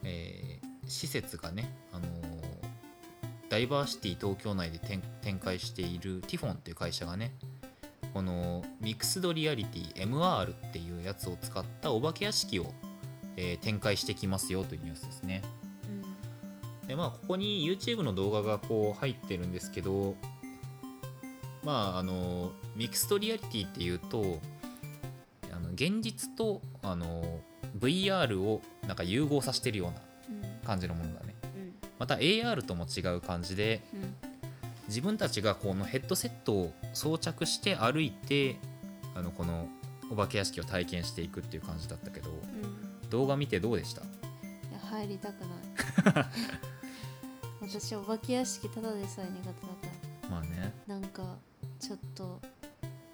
[0.04, 2.10] えー施設がね、あのー
[3.49, 7.36] ダイバーシティ東京内で展展開しているティフォンっていう会社がね
[8.12, 12.73] このミクスドリアリティ MR っていうやつを使ったお化け屋敷を、
[13.38, 15.43] えー展開してきますよというニュースですね。
[16.88, 20.15] でまあここに YouTube の動画がこう入ってるんですけど
[21.63, 24.39] まああの Mixed Reality っていうと
[25.74, 27.40] 現実とあの
[27.80, 30.66] VR をなんか融合させてるようなうん。
[30.66, 31.36] 感じのものだね。
[31.44, 31.74] うん。
[32.00, 34.16] また AR とも違う感じでうん
[34.90, 38.58] 自分たちがこのヘッドセットを装着して歩いて
[39.16, 39.68] あのこの
[40.12, 42.34] お化け屋敷を体験していくっていう感じだったけどう
[43.06, 43.10] ん。
[43.10, 44.02] 動画見てどうでした？
[44.02, 44.06] い
[44.74, 46.26] や入りたくない。
[47.62, 49.58] 私お化け屋敷ただでさえ苦手だか
[50.24, 50.74] らまあね。
[50.88, 51.38] なんか
[51.80, 52.42] ちょっと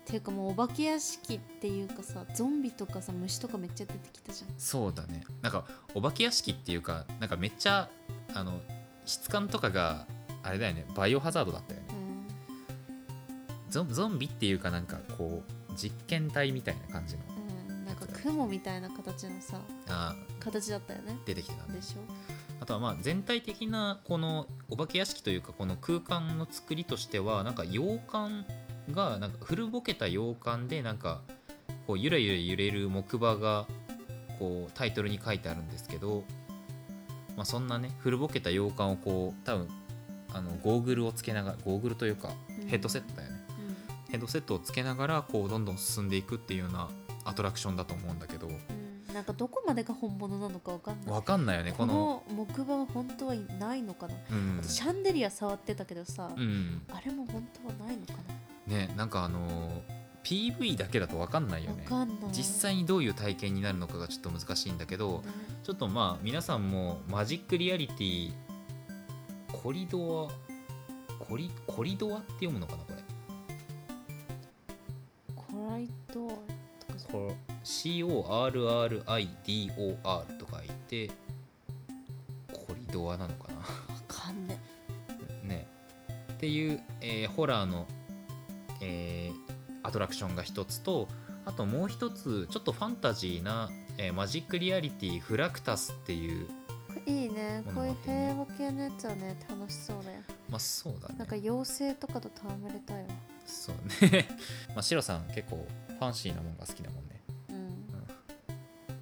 [0.10, 4.54] ていうかもうお化け屋敷っていうかさゾンビとかさ虫とかめっちゃ出てきたじゃん。
[4.58, 5.24] そうだね。
[5.44, 7.90] なんかお化け屋敷っていうかなんかめっちゃ
[8.34, 8.60] あの
[9.06, 10.08] 質感とかが
[10.42, 10.86] あれだよね。
[10.96, 11.88] バイオハザードだったよね。
[13.70, 17.22] うゾンゾンビっていうかなんかこう実験体みたいな感じの。
[17.68, 21.18] ん、うん、なんか雲みたいな形のさあ形だったよね。
[21.26, 21.76] 出てきてたね。
[21.76, 22.00] でしょ？
[22.62, 28.44] あとはまあ全体的なこのお化け屋敷というかこの空間の作りとしてはなんか洋館
[28.94, 31.22] がなんか古ぼけた洋館でなんか
[31.88, 33.66] こうゆらゆら揺れる木馬が
[34.38, 36.24] こうタイトルに書いてあるんですけど、
[37.36, 39.68] まあ、そんなね古ぼけた洋館をこう多分
[40.34, 42.30] あのゴーグルをつけながらゴーグルというか
[42.62, 42.68] うん。
[42.68, 43.40] ヘッドセットだよね、
[44.08, 46.88] うヘッドセットをつけながらこうどんどん進んでいくっていうような
[47.26, 48.48] アトラクションだと思うんだけど。
[48.48, 51.14] ん、うん、なんかどこまでが本物なのかわかんない。
[51.14, 54.64] わかんないよねここのの木馬は本当はないのかな、うん。
[54.64, 56.82] シャンデリア触ってたけどさ、うん。
[56.94, 58.14] あれも本当はないのか
[58.70, 59.82] ねなんかあのー
[60.22, 61.84] PV だけだと分かんないよなね。
[61.84, 62.32] わかんない。
[62.32, 65.24] 実際にどういう体験になるのかがちょっと難しいんだけど
[65.64, 68.32] ちょっとまあ皆さんもマジックリアリティ
[69.52, 70.34] コリドア
[71.24, 73.00] コリコリドアって読むのかなこれ。
[75.36, 76.30] コライトと
[76.94, 77.08] かさ。
[77.12, 78.98] こ CORRRIDOR
[80.38, 81.10] と書いて
[82.54, 83.58] コリドアなのかな。
[83.60, 83.64] わ
[84.08, 84.60] かんね
[85.44, 85.68] ね、
[86.34, 87.86] っていう、えーホラーの、
[88.82, 91.08] えーアトラクションが一つと
[91.46, 96.48] あともう一つちょっとファンタジーな、えーマジックリアリティフラクタスっていう
[97.06, 97.64] いいね。
[97.74, 100.20] こういう平和系のやつはね楽しそうだよ。
[100.50, 103.10] まあそうだなんかね妖精とかと戯れたいわ。
[103.46, 103.76] そう
[104.12, 104.28] ね。
[104.70, 107.22] まあシロさん結構ファンシーなもんが好きだもんね。
[107.50, 107.86] うん。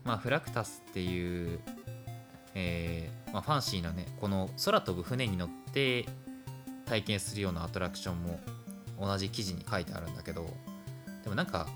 [0.04, 1.60] まあフラクタスっていう、
[2.56, 6.06] えーまあ、ファンシーなねこの空飛ぶ船に乗って
[6.86, 8.40] 体験するようなアトラクションも
[8.99, 10.45] 同じ記事に書いてあるんだけど
[11.23, 11.67] でもなんか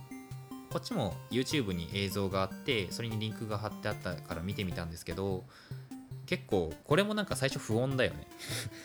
[0.72, 5.44] こっちも YouTube に映像があってそれにリンクが貼ってあったから見てみたんですけど
[6.26, 8.26] 結構これもなんか最初不穏だよね。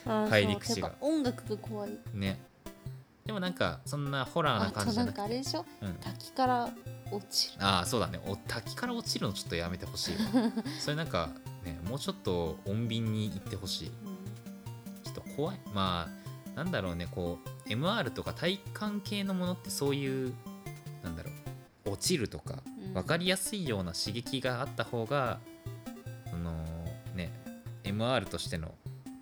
[0.05, 0.93] あ帰り口が。
[1.01, 1.91] 音楽が怖い。
[2.13, 2.41] ね。
[3.25, 5.19] でもなんかそんなホラーな感じじゃなくて。
[5.19, 5.65] かあれでしょ？
[5.81, 6.69] うん、滝から
[7.13, 7.65] 落ちる。
[7.65, 8.19] ああそうだね。
[8.27, 10.17] お滝から落ちるのちょっとやめてほしい。
[10.17, 11.31] わ それなんか
[11.65, 13.91] ねもうちょっと穏便に行ってほしい。
[15.05, 15.61] ちょっと怖い。
[15.73, 16.26] まあ
[16.57, 20.35] なんだろうねこう MR とか体感系のものってそういう
[21.05, 21.31] なんだろ
[21.85, 22.95] う落ちるとかうん。
[22.95, 25.39] 分かりやすいような刺激があった方が
[26.31, 26.53] その
[27.15, 27.31] ね
[27.85, 28.75] MR としての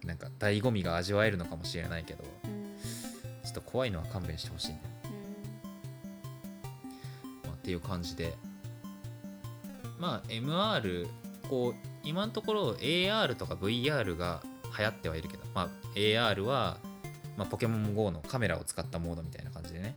[0.04, 4.80] なんか醍醐味が味わえるのかもしれないけどちょっと怖いのは勘弁してほしいね、
[7.44, 8.34] まあ、っていう感じで。
[9.98, 11.06] まあ MR
[11.48, 14.42] こう今のところ AR とか VR が
[14.76, 16.78] 流行ってはいるけど、まあ、AR は、
[17.36, 19.96] まあ、ポケモン GO のカメラを使ったモードみたいな感じでね。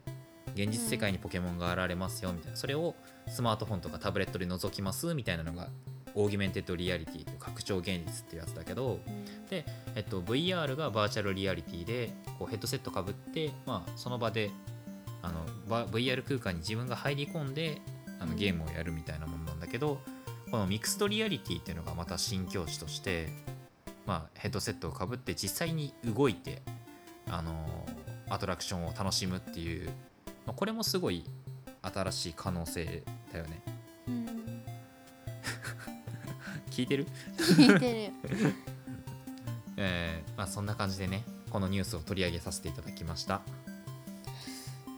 [0.56, 2.58] 現実世界にポケモンが現れますよみたいな。
[2.58, 2.96] それを
[3.28, 5.70] スマートフォンとかタブレットで覗きますみたいなのが
[6.16, 9.48] augmented reality という拡張現実っていうやつだけど、うん。
[9.50, 14.50] で、えっと、VR がバーチャルリアリティでこうヘッドセットかぶって、まあ、その場で
[15.22, 17.82] あのバ VR 空間に自分が入り込んで
[18.20, 18.38] あのうん。
[18.38, 20.00] ゲームをやるみたいなものなんだけど、
[20.50, 23.28] このミクストリアリティっていうのがまた新境地として、
[24.08, 26.64] まあ、ヘッドセットをかぶって実際に動いて、
[27.30, 27.86] あの
[28.30, 29.88] アトラクションを楽しむっていう、
[30.46, 31.24] まあ、これもすごい
[31.82, 33.62] 新しい可能性だよね。
[34.08, 34.64] うん。
[36.70, 37.08] 聞いてる？
[37.38, 38.44] 聞いてる。
[38.44, 38.52] よ
[39.80, 43.42] えーまあ、そんな感じでねこのニュースを取り上げさせていただきました。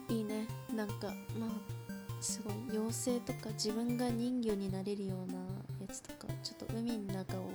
[0.09, 0.47] いいね。
[0.73, 1.49] なんかまあ
[2.21, 5.39] すごい妖精とか自分が人魚になれるような
[6.43, 7.49] ちょっと海の中を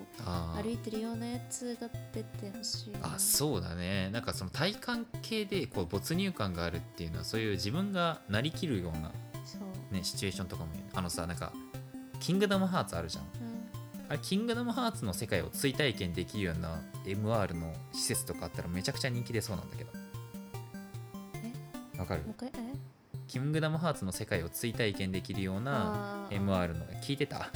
[0.63, 3.15] 歩いてるようなやつが出てほしいな。
[3.15, 4.11] あそうだね。
[4.11, 9.13] なんかその体感系でこう没入感があるっていうのはそういう自分がなりきるような、
[9.91, 11.53] ね、シチュエーションとかもあのさなんか
[12.21, 13.25] 「キングダムハーツ」あるじゃん。
[13.25, 19.91] うん、あれキングダムハーツの世界を追体験できるような MR の施設とかあったらめちゃくちゃ人気出そうなんだけど。
[21.99, 22.23] わかる？
[23.27, 26.37] キングダムハーツの世界を追体験できるようなあー。
[26.45, 27.49] MR の聞いてた？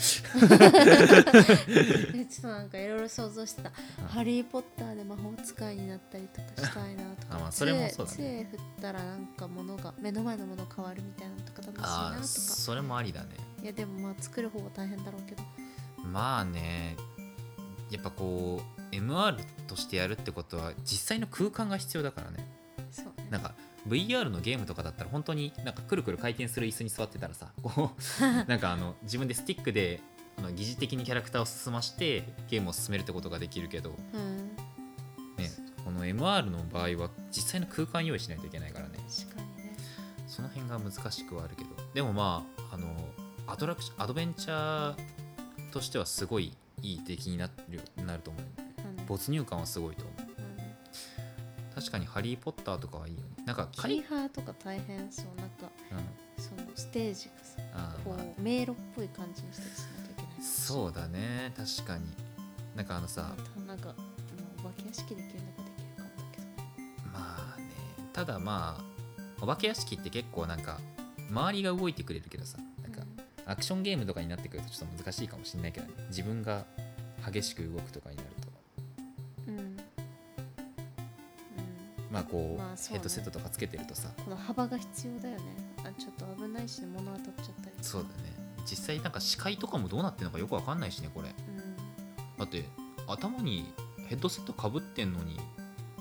[2.15, 4.07] え ちょっとなんかいろいろ想像してた「うん。
[4.09, 7.37] ハリー・ポッター」で魔法使いになったりとかしたいなとか。
[7.37, 8.17] あまあそれもそうだね。
[8.19, 13.29] 杖杖振ったらなんか物が目の前のもの変わるみたいなのとか楽しいなあーとかそれもありだね。
[13.63, 15.43] いやでもまあ作る方が大変だろうけど。
[16.03, 16.97] まあね
[17.91, 22.47] やっぱこう MR としてやるってことは実際の空間が必要だからね。
[22.91, 23.29] そうね。
[23.31, 23.55] なんか
[23.89, 30.01] VR のゲームとかだったら本当になんかくるくる回転する椅子に座ってたらさこう なんかあの自分でスティックで
[30.39, 34.57] あの疑似的にキャラクターを進ましてゲームを進めるってことができるけど、うん。
[35.37, 35.51] ね、
[35.85, 38.99] この MR の場合は実際の空間用意しないといけないからね。
[38.99, 39.77] ね。
[40.29, 41.71] その辺が難しくはあるけど。
[41.93, 42.95] でもまああの
[43.49, 48.43] アトラクションアドベンチャーとしてはすごいいい出来になるよなると思う。
[48.43, 50.18] まあね没入感はすごいと思う
[51.89, 53.45] 確かに「ハリー・ポッター」とかはいいよね。
[53.47, 55.27] なんかキー仮、ハーとか大変そう。
[55.41, 56.43] なんかうん。
[56.43, 61.53] そのステージがさこう迷路っぽい感じにしたりしなきゃいけないそうだね。
[61.57, 62.05] 確かに。
[62.77, 66.53] なんかあのさまたなんかうんお化け屋敷できるのができるかもだけどね。
[67.11, 67.65] まあね。
[68.13, 68.85] ただまあ
[69.41, 70.79] お化け屋敷って結構なんか
[71.31, 73.03] 周りが動いてくれるけどさなんか
[73.47, 75.95] アクションゲームとかになってくるとちょっと難しいかもしれないけどね。
[76.09, 76.67] 自分が
[77.33, 78.28] 激しく動くとかになる
[82.19, 82.99] まあこう,、まあそうね。
[82.99, 84.09] ヘッドセットとかつけてるとさ。
[84.25, 85.43] この幅が必要だよね。
[85.85, 88.33] あちょっと危ないし物当たっちゃったりそうだね。
[88.69, 91.29] 実際なんか視界とかもどうなってるのかよくわかんないしねこれ。
[91.29, 91.77] うん。
[92.39, 92.65] だって
[93.07, 93.73] 頭に
[94.09, 95.39] ヘッドセットかぶってんのに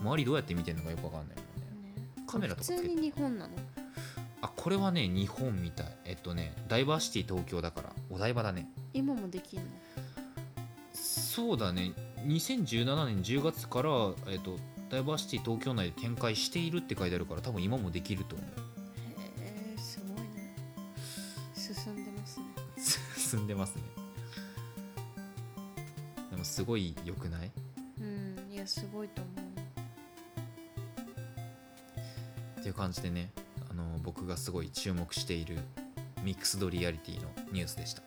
[0.01, 1.93] 周りどうやって見てんのかよくわかんないもんね。
[1.95, 2.23] ね。
[2.27, 2.81] カメラとかつけて。
[2.81, 3.53] 普通に日本なの？
[4.41, 5.97] あこれはね日本みたい。
[6.05, 8.69] えっとねダイバーシティ東京だからお台場だね。
[8.93, 9.65] 今もできんの？
[10.93, 11.93] そうだね。
[12.25, 13.91] 2017年10月から、
[14.27, 14.57] えっと、
[14.89, 18.47] ダイバーシティ東京内で展開しているって書いてあるから多分今もできると思う。
[18.47, 18.53] へ
[19.75, 20.55] えすごいね
[21.53, 22.45] 進んでますね。
[23.17, 23.81] 進んでますね。
[26.31, 27.51] でもすごい良くない？
[27.99, 29.35] うんいやすごいと思う。
[32.59, 33.31] っていう感じでね
[33.69, 35.57] あの僕がすごい注目している
[36.23, 38.01] ミックスドリアリティのニュースでした。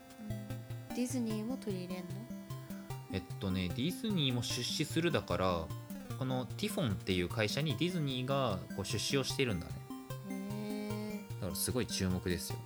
[0.88, 0.96] うん。
[0.96, 2.10] ディズニーも取り入れんの？
[3.12, 5.66] えっとねディズニーも出資するだから
[6.20, 9.72] このティフォンっていう会社にディズニーがこう出資をしてるんだね。
[10.28, 12.58] へえだからすごい注目ですよ。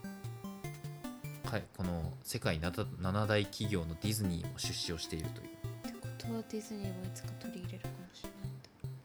[1.44, 5.46] はいこの世界 7, 7大企業のディズニーも出資をしているという。
[5.46, 8.50] ってことはディズニーもいつか取り入れるかもしれない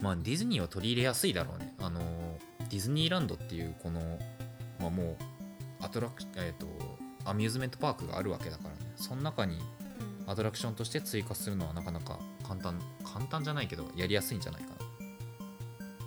[0.00, 1.72] まあディズニーは取り入れやすいだろうね。
[1.78, 2.00] あの
[2.68, 4.00] ディズニーランドっていうこの
[4.80, 5.16] まあもう
[5.80, 6.66] アトラクえっ、と
[7.24, 8.92] アミューズメントパークがあるわけだからね。
[8.96, 9.60] その中に
[10.24, 10.28] うん。
[10.28, 12.18] アトラクションとして追加するのはなかなか
[12.50, 14.70] 簡単簡単じゃないけどやりやすいんじゃないか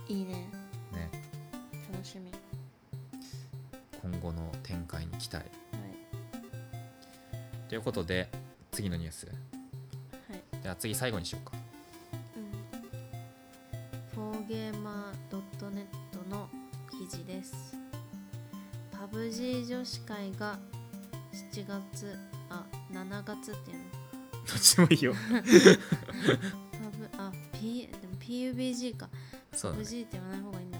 [0.10, 0.50] いいね。
[0.92, 1.10] なね。
[1.90, 2.30] 楽しみ。
[4.02, 5.38] 今後の展開に期待。
[5.38, 5.46] はい。
[7.70, 8.28] ということで
[8.72, 9.28] 次のニュース。
[9.28, 9.34] は
[10.36, 10.44] い。
[10.62, 11.56] じゃあ次最後にしようか。
[14.16, 16.50] うん、フォーゲーマー .net の
[16.92, 17.78] 記事です。
[18.92, 20.60] パブ G 女子会が
[21.32, 23.84] 7月、あ、7月っていうの？
[24.46, 25.16] どっちもいいよ
[27.18, 29.10] あ、P、でも PUBG か。
[29.54, 30.78] そうだね G って言わない方がいいんだ。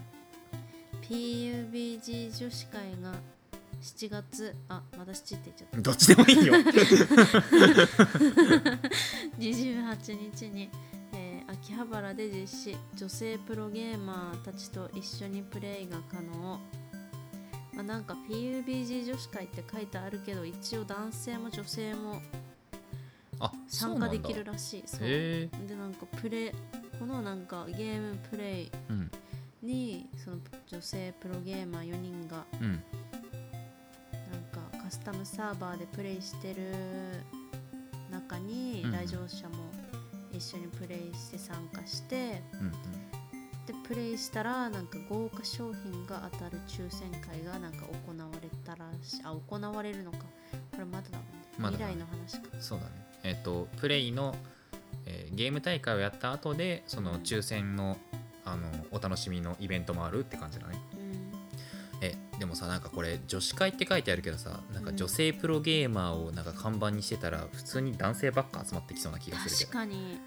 [1.02, 3.14] PUBG 女子会が
[3.82, 5.78] 7月、あ、まだ7って言っちゃった。
[5.82, 6.54] どっちでもいいよ
[9.38, 10.70] 28日に、
[11.14, 16.60] えー秋葉原で実施女性プロゲーマーたちと一緒にプレイが可能、
[17.74, 22.33] まあ、なんか PUBG 女子会って書いてあるけど一応男性も女性もあ
[23.68, 25.00] 参加できるらしいそう。
[25.02, 26.52] でなんかプレイ
[27.00, 29.12] このなんかゲームプレイうん。
[29.62, 32.72] にその女性プロゲーマー4人がうん。
[32.72, 32.82] なん
[34.52, 36.64] かカスタムサーバーでプレイしてる
[38.12, 38.92] 中にうん。
[38.92, 39.56] 来場者も
[40.32, 42.72] 一緒にプレイして参加して、うん
[43.66, 50.18] でプレイしたらなんか豪華商品が当たる抽選会がなんか行われたらしあ行われるのか。
[50.72, 51.18] これまだだ
[51.62, 52.50] もんね、未来の話か。
[52.60, 52.92] そうだね
[53.24, 54.36] えっ、とプレイの、
[55.06, 57.98] えーゲーム大会をやった後でその抽選の
[58.46, 60.78] あのお楽しみのイベントもあるって感じだね。
[60.94, 61.32] うん。
[62.02, 64.98] えでもさなんかこれ女子会って書いてあるけどさなんかうん。
[64.98, 70.20] 女性プロゲーマーをなんか看板にしてたら普通に男性ばっか集まってきそうな気がするけ確かに。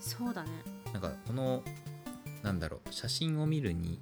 [0.00, 0.48] そうだね。
[0.86, 1.62] どなんかこの
[2.42, 4.00] なんだろう写真を見るに、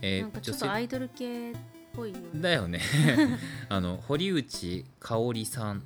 [0.00, 1.54] えーなんかちょっとアイドル系っ
[1.92, 2.40] ぽいよね。
[2.40, 2.80] だよね。
[3.68, 5.82] あの堀内香織さん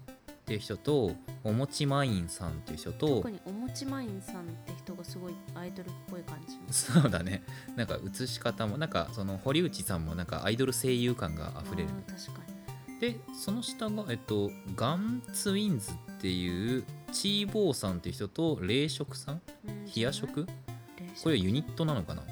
[0.48, 1.10] っっていう人と
[1.44, 6.62] おもちマインさんっていう人と特におもちまいんさんって人がすごいアイドルっぽい感じの。
[6.70, 7.42] そうだね。
[7.76, 11.90] なんか映し方もなんかその堀内さんもなんかアイドル声優感があふれる。
[12.06, 12.40] 確か
[12.98, 19.42] でその下がえっとガンツインズっていうチーボーさんっていう人と冷食さん？
[19.94, 20.46] 冷や食？
[21.22, 22.22] これユニットなのかな？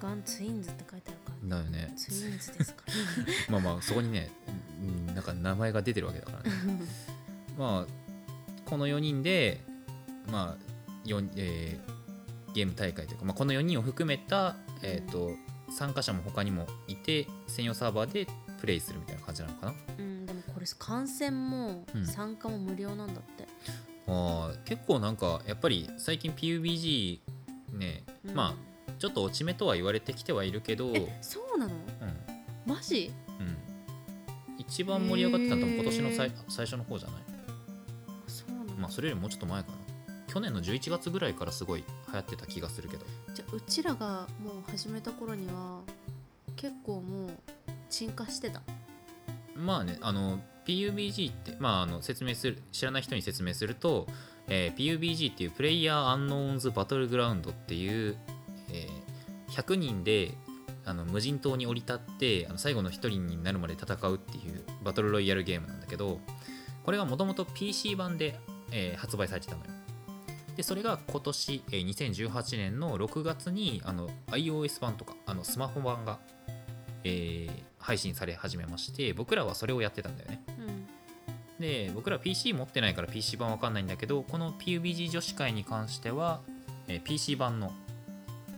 [0.00, 1.58] ガンツインズって書いてあるから。
[1.58, 1.92] だよね。
[1.94, 2.84] ツインズですか。
[3.52, 4.30] まあまあそこにね、
[4.80, 6.50] うん、なんか名前が出てるわけだからね
[7.58, 9.60] まあこの4人で
[10.30, 10.64] まあ
[11.36, 11.98] えー
[12.54, 15.32] ゲーム大会というか、まあ、この4人を含めた、えー、と
[15.70, 18.26] 参加者も他にもいて専用サーバーで
[18.58, 19.74] プレイするみたいな感じなのかな？
[19.98, 22.06] うんでもこれ観戦もうん。
[22.06, 23.46] 参加も無料なんだって、
[24.06, 27.20] あー結構なんかやっぱり最近 PUBG
[27.74, 28.34] ね、うん。
[28.34, 31.74] まあちょっと落ち目とは言われてきてはいるけど、そうなの？
[32.66, 33.12] マジ？
[33.38, 33.56] うん、
[34.58, 36.34] 一番盛り上がってたのは今年のさいへー。
[36.48, 37.20] 最初の方じゃない？
[38.88, 39.76] まあそれよりもうちょっと前かな。
[40.26, 43.04] 去年の11月ぐらいからすごい流行ってた気がするけど。
[43.34, 45.80] じゃあうちらがもう始めた頃には
[46.56, 47.30] 結構もう
[47.90, 48.62] 沈下してた？
[49.54, 54.06] まあねあの PUBG って、まあ、あの説明する知らない人に説明すると、
[54.48, 58.16] えー PUBG っていうプレイヤーアンノーンズバトルグラウンドっていう、
[58.70, 59.08] えー
[59.50, 60.32] 100人で
[60.84, 66.20] あの無人島に降り立ってあの最後の1人になるまで戦うっていうバトルロイヤルゲームなんだけど
[66.84, 68.38] これがもともと PC 版で、
[68.72, 69.70] えー発売されてたのよ。
[70.56, 76.18] でそれが今年、えー2018年の6月にあの iOS 版とかあのスマホ版が、
[77.04, 80.42] えー配信され始めまして僕らはそれをやってたんだよね。
[80.58, 80.86] うん。
[81.60, 86.40] で僕ら PC 持ってないから PC 版わかんないんだけどこの PUBG 女子会に関しては、
[86.88, 87.72] えー PC 版の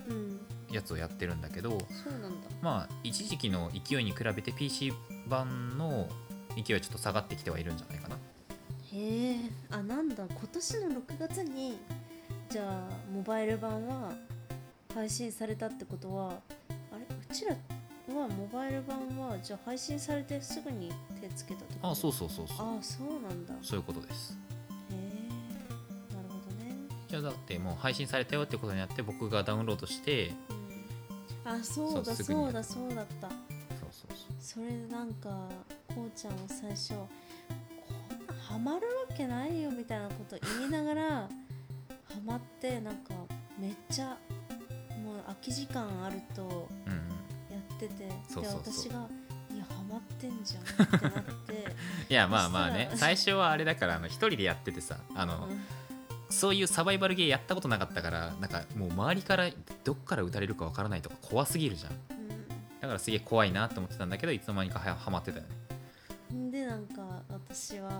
[0.09, 0.41] うん。
[0.73, 1.77] やつをやってるんだけどそ
[2.09, 2.49] うなんだ。
[2.63, 4.93] まあ一時期の勢いに比べて PC
[5.29, 6.09] 版の
[6.57, 8.17] 勢いはちょっと下がってきてはいるんじゃないかな
[8.93, 9.37] へえ
[9.71, 10.25] あなんだ。
[10.25, 11.79] 今年の6月に
[12.49, 14.13] じゃあモバイル版は
[14.95, 16.41] 配信されたってことは
[16.93, 17.05] あれ？
[17.05, 17.53] うちら
[18.15, 21.91] はモバイル版はじゃあ配信されてすぐに手つけたと？
[21.91, 22.57] あそうそうそうそう。
[22.79, 23.55] あそうなんだ。
[23.55, 24.37] へそういうことです。
[24.91, 24.95] え
[26.15, 26.75] なるほどね。
[27.09, 30.33] じゃあだってもう配信されたよってことになって僕がダウンロードして
[31.47, 31.53] うん。
[31.53, 33.29] あそうだそうだそうだった。
[33.29, 33.39] そう
[33.93, 35.49] そうそそれでなんか
[35.95, 36.95] こうちゃんは最初
[38.51, 41.29] ハマるわけないよみたいなこと言いながらハ
[42.25, 43.15] マってなんか
[43.57, 44.17] めっちゃ
[45.05, 46.67] もう空き時間あるとううんうん。
[47.55, 48.63] やっててそうそうそう。
[48.65, 49.07] で私が
[49.55, 51.77] 「いやハマってんじゃん」ってなって、
[52.11, 52.91] いやまあまあね。
[52.95, 55.61] 最初はあれだからあの一人でやっててさあの、うん。
[56.29, 59.49] そういうサバイバルゲーやったことなかったからなんかもう周りから
[59.85, 61.93] どっから撃たれるかわからないとか怖すぎるじゃん。
[62.81, 65.51] だからすげえ怖いなって思ってたんだけどいつの間にかははまってたよね。
[66.31, 68.00] うん、でなんか私は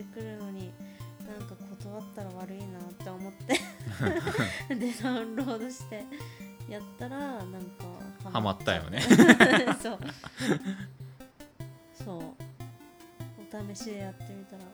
[0.00, 0.72] 誘ってくるのに
[1.26, 3.60] なんか断ったら悪いなって思って
[4.74, 6.04] でダウンロードして
[6.68, 7.58] やったらなんか
[8.24, 9.00] うんハマったよね。
[9.80, 9.98] そう。
[11.94, 12.22] そう。
[13.58, 14.64] お試しでやってみたら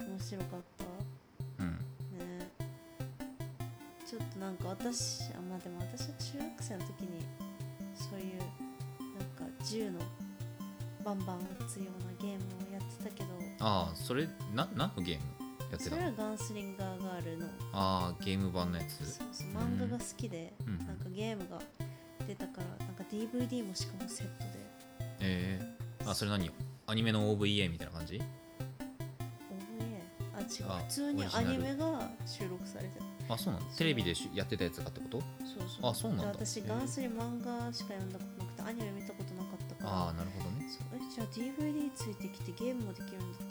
[0.00, 1.64] 面白かった。
[1.64, 1.72] うん。
[1.76, 2.48] ね。
[4.06, 7.26] ちょっとなんか私あまあでも私は中学生の時に
[7.94, 8.44] そういうな
[9.24, 10.00] んか銃の
[11.04, 13.29] バンバン撃つようなゲームをやってたけど
[13.60, 15.22] ああそれな何のゲーム
[15.70, 17.46] やってそれはガンスリンガーガールの。
[17.72, 19.04] ああゲーム版のやつ？
[19.04, 20.78] そうそう漫画が好きで、うん。
[20.78, 21.58] なんかゲームが
[22.26, 24.48] 出たからなんか DVD もしかもセットで。
[25.20, 26.50] えー、あそれ何？
[26.86, 28.22] アニメの OVA みたいな感じ？OVA
[30.34, 30.72] あ違う。
[30.72, 31.48] あ普通にオリジナル。
[31.48, 35.20] アニメが収録されてたあそうなのテレビでしやってたやつがってこと？
[35.20, 35.90] そうそう。
[35.90, 36.32] あそうなんだ。
[36.32, 39.96] で私へえガンスリ漫画しか読んだことなくてアニメ見たことなかったから。
[39.96, 40.66] ああなるほどね。
[40.66, 40.98] そう。
[40.98, 43.49] えじゃあ DVD ついてきてゲームもできるんだっ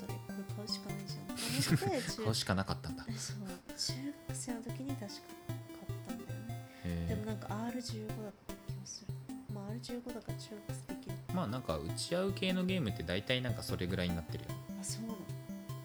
[0.69, 1.77] しかないじゃん。
[1.77, 3.05] と思って中買うしかなかったんだ。
[3.09, 3.93] えそう中
[4.27, 6.39] 学生の時に確か買ったんだよ
[6.85, 7.05] ね。
[7.07, 9.13] でもなんか R15 だった気がする。
[9.53, 11.15] まあ R15 だから中学生できる。
[11.33, 14.49] まあなんか打ち合う系のゲームって大体なんかそれぐらいになってるよ。
[14.79, 15.15] あそうなの。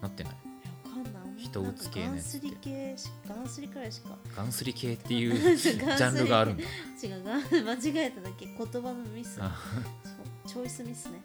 [0.01, 0.33] なってない。
[0.33, 1.23] いやわかんない。
[1.37, 2.47] 人打つ系のやつって。
[2.47, 4.17] なんかガンスリ系しガンスリくらいしか。
[4.35, 6.63] ガンスリ系っていう ジジャンルがあるんだ。
[6.63, 8.45] 違うが間違えただけ。
[8.45, 9.37] 言葉のミス。
[9.41, 9.55] あ。
[10.03, 11.19] そうチョイスミスね。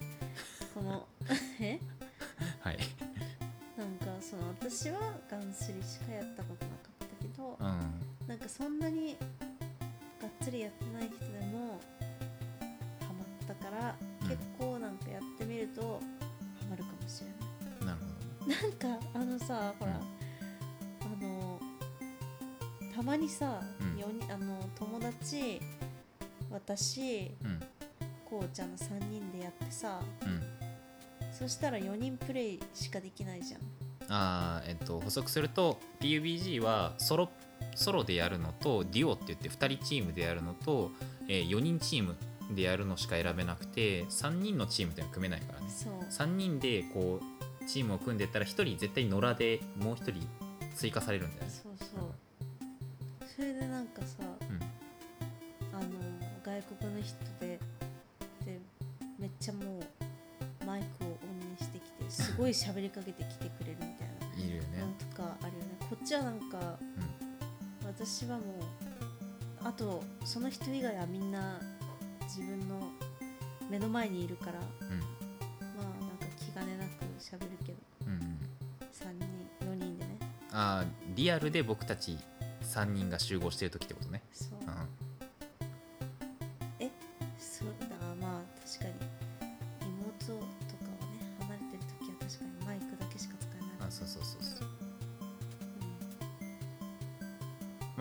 [0.73, 1.07] その
[1.59, 1.79] え？
[2.61, 2.77] はい
[8.41, 9.15] かそんなに
[10.21, 11.79] がっつりやってない人でも
[12.99, 14.27] ハマったから、うん。
[14.27, 17.33] 結構なんかやってみるとハマるかもしれな
[17.83, 17.85] い。
[17.87, 17.99] なる
[18.39, 18.51] ほど。
[18.51, 19.97] なんかあのさほら、うん。
[19.99, 21.59] あの
[22.95, 23.97] たまにさ、うん。
[23.97, 25.61] 四人あの友達
[26.49, 27.59] 私うん。
[28.25, 30.41] こうちゃんの3人でやってさうん。
[31.33, 33.61] そしたら4人プレイしかできないじゃん。
[34.13, 37.29] あーえっと補足すると PUBG はソロ
[37.75, 40.91] ソロでやるのとデュオって言って2人チームでやるのと、
[41.27, 42.15] え4人チーム
[42.53, 45.69] でやるのしか選べなくて3人のチームっていうのは組めないからね。
[45.69, 45.93] そう。
[46.09, 50.13] 3人でこうチームを組んでったら1人絶対野良でもう1人
[50.75, 51.49] 追加されるんだよね。
[51.49, 52.11] そうそう。
[53.35, 54.59] それでなんかさうん。
[55.73, 55.89] あの
[56.43, 57.59] 外国の人で
[58.45, 58.59] で
[59.17, 64.11] めっちゃもうマイクをオンにしてきてすごい喋りかけてきてくれるみたい
[64.45, 64.83] いるよね。
[64.99, 65.77] とかあるよね。
[65.89, 66.70] こっちはなんか
[68.03, 68.45] 私はもう
[69.63, 71.59] あとその人以外はみんな
[72.23, 72.81] 自分の
[73.69, 74.99] 目の前にいるからうん。
[74.99, 75.05] ま
[75.83, 76.89] あなんか気兼ねなく
[77.19, 77.77] 喋るけど
[78.07, 78.21] うんうん。
[78.21, 78.37] うん
[78.91, 79.11] 3
[79.59, 80.17] 人4人でね。
[80.51, 82.17] あーリアルで僕たち
[82.63, 83.80] 3人が集合してる時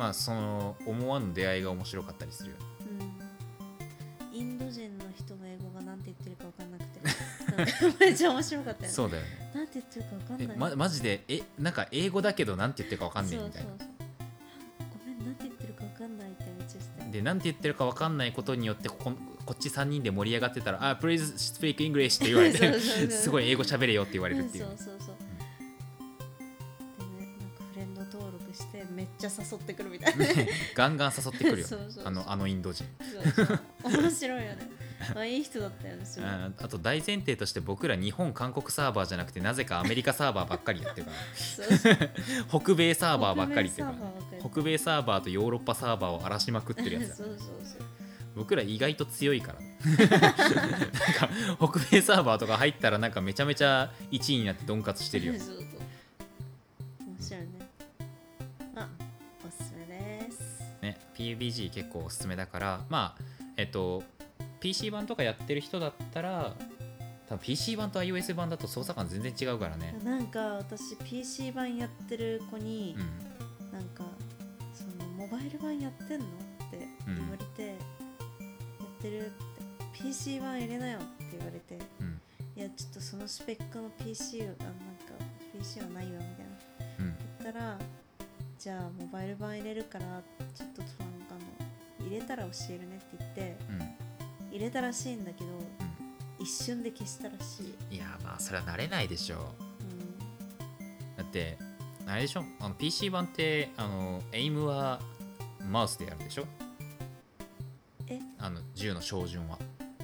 [0.01, 2.65] まあその思わぬ出会いが面白かったりするよね。
[4.33, 7.01] うん、インド人の人の英語がなんて言ってるか分かんなくて。
[7.85, 9.29] うんめっちゃ面白かったよねそうだよね。
[9.55, 10.57] なんて言ってるか分かんえない。
[10.57, 13.69] まマジでえなんか英語だけどなんて言ってるかわかんねえそうみたいな。
[13.69, 13.89] そうそう
[15.05, 17.03] ごめんなんて言ってるか分かんないってめっちゃして。
[17.05, 19.13] たでなんて言ってるかわかんないことによってここ
[19.45, 23.11] こっち3人で盛り上がってたら「あ please speak English」って言われ そうてそうそう。
[23.11, 25.00] すごい英語喋れよって言われるっていうそうそう
[30.81, 31.77] ガンガン誘ってくるよね。
[32.05, 32.87] あのあのインド人。
[33.85, 34.71] 面白いよね。
[35.15, 42.09] あいい人だったよねああと大前提として僕ら日本韓国サーバーじゃなくてなぜかアメリカサーバーばっかりやってるから。
[42.61, 47.17] 北米サーバーばっかりっていうから、北米サーバーとヨーロッパサーバーを荒らしまくってるやつだ。
[47.17, 47.83] そうそうそう
[48.37, 49.59] 僕ら意外と強いから。
[49.59, 51.29] ねなんか
[51.59, 55.35] 北米サーバーとか入ったらなんかめちゃめちゃ1位になってドンカツしてるよ
[61.21, 63.23] PUBG 結構おすすめだからまあ
[63.57, 64.03] えっと
[64.61, 66.55] PC 版とかやってる人だったら
[67.29, 69.97] 多分 PC 版と iOS 版だと操作感全然違うからね。
[70.05, 73.73] なんか私 PC 版やってる子に、うん。
[73.73, 74.03] なんか
[74.75, 76.29] そのモバイル版やってんのっ
[76.73, 79.33] て言われて、やってるって
[79.93, 82.21] PC 版入れなよって言われてうん。
[82.57, 84.65] いやちょっとそのスペックの PC をあなんか
[85.57, 86.95] PC はないわみたいな。
[86.99, 87.17] うん。
[87.43, 87.79] 言ったら
[88.61, 90.05] じゃあモバイル版入れるから
[90.55, 90.95] ちょっとなんか
[91.31, 94.55] あの入れたら教えるねって言ってうん。
[94.55, 95.51] 入れたらしいんだけど
[96.39, 99.39] 一瞬で消したらしい、うんいやまあそれは慣れないでしょう。
[101.17, 101.57] だって
[102.07, 102.45] あれでしょ？
[102.61, 105.01] あの PC 版ってあのエイムは
[105.71, 106.43] マウスでやるでしょ？
[106.43, 106.47] ん、
[108.09, 108.21] え？
[108.39, 109.59] あの銃の照準は。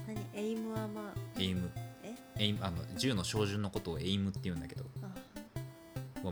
[0.07, 0.19] 何？
[0.35, 1.71] エイムはまあエイム。
[2.03, 2.15] え？
[2.39, 4.85] エイムあの銃の照準のことをエイムって言うんだけど。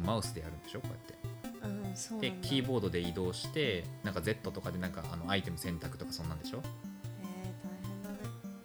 [0.00, 0.80] マウスでやるんでしょ？
[0.80, 1.13] こうやって
[2.20, 6.60] でキーボードで移動してなんか Z とかでなんかあのアイテム選択とかそんなんでしょ？
[7.22, 8.16] えー、大変だね。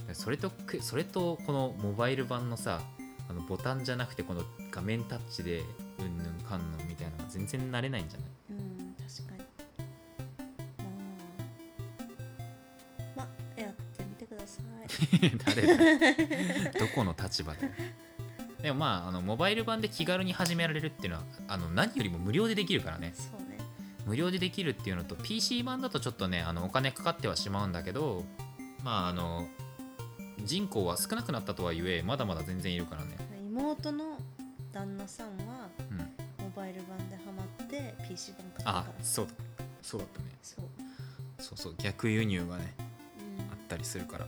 [0.07, 2.81] でそれとくそれとこのモバイル版のさ
[3.29, 5.61] あのボタンじゃなくてこの画面タッチで
[5.99, 8.29] うんぬんかんぬんみたいなのが全然慣れないんじゃない？
[8.49, 9.39] うん確かに。
[13.15, 13.27] まあま
[13.57, 14.65] あやってみてください。
[15.45, 17.71] 誰だ どこの立場だよ
[18.61, 23.13] でもまああのモバイル版で気軽に始められるっていうのはあの何よりも無料でできるからね。
[23.15, 23.57] そうね。
[24.05, 28.23] 無料でできるっていうのと PC 版だとちょっとねあのお金かかってはしまうんだけど
[28.83, 29.47] まああの
[30.43, 33.17] 人口は少なくなったとはいえまだまだ全然いるからね。
[33.49, 34.17] 妹の
[34.73, 35.97] 旦那さんはうん。
[36.43, 38.69] モバイル版でハマって PC 版買った。
[38.79, 39.31] あからそうだ。
[39.81, 40.25] そうだったね。
[40.41, 40.65] そう、
[41.39, 41.75] そうそう。
[41.77, 42.73] 逆輸入がね
[43.37, 43.51] うん。
[43.51, 44.27] あったりするから。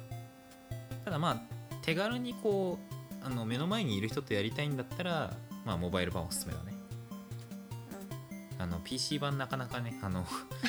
[1.03, 1.41] ただまあ
[1.82, 5.34] 手軽にこうあの目の前にいる人とやりたいんだったら
[5.65, 6.72] まあモバイル版おすすめだね。
[8.57, 10.24] あの PC 版なかなかねあの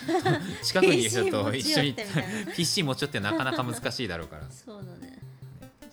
[0.65, 2.55] 近くにいる人と一緒に PC 持ち寄ってな。
[2.55, 4.51] PC 持ち寄ってなかなか難しいだろうから。
[4.51, 5.19] そうだね。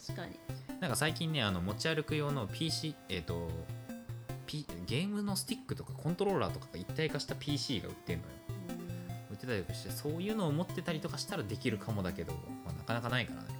[0.07, 0.39] 確かに。
[0.79, 3.49] なんか最近ねあの持ち歩く用の PC えっ、と、
[4.45, 8.31] P、ゲームのスティックとかコントローラーとかが一体化した PC が売ってんのよ。
[9.29, 12.33] 売ってたりとかしてそういうのを持ってたりとかしたらできるかもだけど、
[12.65, 13.58] まあ、なかなかないからね、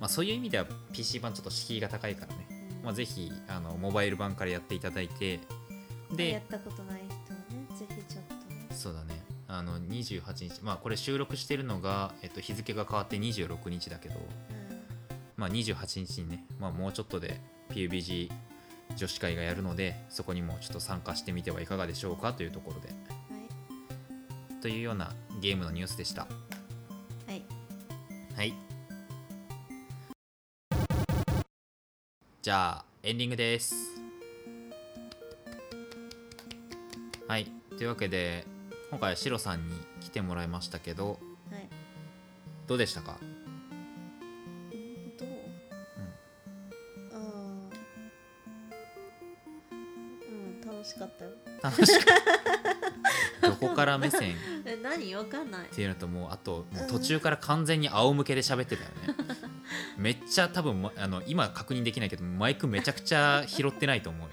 [0.00, 2.46] まあ、そういう意味では PC 版ちょっと敷居が高いからね、
[2.78, 8.66] うんまあ、ぜひあのモバイル版からやっていただいてやでったことない人はねぜひちょっとね。
[8.70, 9.22] そうだね。
[9.46, 10.62] あの28日。
[10.62, 14.16] まあこれ収録してるのが、えっと、日付が変わって26日だけど、
[15.36, 17.40] まあ、28日にね、まあ、もうちょっとで
[17.70, 18.30] PUBG
[18.96, 22.88] 女子会がやるのでそこにもちょっと参加してみてはいかがでしょうかというところで。
[22.88, 22.92] う
[23.34, 23.42] んは
[24.58, 24.62] い。
[24.62, 26.22] というようなゲームのニュースでした。
[26.22, 26.28] は
[27.32, 27.44] い。
[28.36, 28.69] はい
[32.42, 33.74] じゃあエンディングです。
[37.28, 37.46] はい。
[37.76, 38.44] というわけで
[38.90, 41.18] 今回はシロさんに来てもらいましたけど
[41.50, 41.68] はい。
[42.66, 43.18] どうでしたか？
[45.18, 45.28] どう、
[47.12, 47.18] あー。
[50.28, 51.30] うん楽しかったよ。
[51.62, 52.04] 楽しかっ
[53.42, 53.50] た。
[53.50, 54.32] どこから目線？
[54.32, 54.34] っ
[54.64, 55.14] え何？
[55.14, 55.68] わかんない。
[55.68, 59.19] ていうのともうあともう途中から完全に仰向けで喋ってたよね
[60.00, 64.30] めっちゃ多分まあの今確認できないけどマイクめちゃくちゃ拾ってないと思うよ。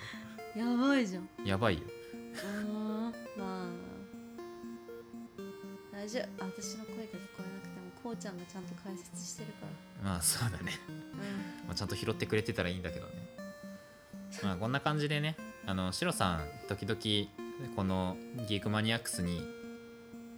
[0.55, 1.29] やばいじゃん。
[1.43, 1.81] やばいよ。
[2.37, 3.87] あーまあ。
[5.91, 6.45] 大丈夫。
[6.45, 9.65] 私の声が聞こえなくてもこうちゃんがちゃんと解説してるか
[10.01, 10.09] ら。
[10.09, 13.11] まあそうだね、うまあ、ちゃんと拾ってくれてたらいいんだけどね。
[14.43, 18.15] まあこんな感じでねあのシロさん時々この
[18.47, 19.41] ギークマニアックスに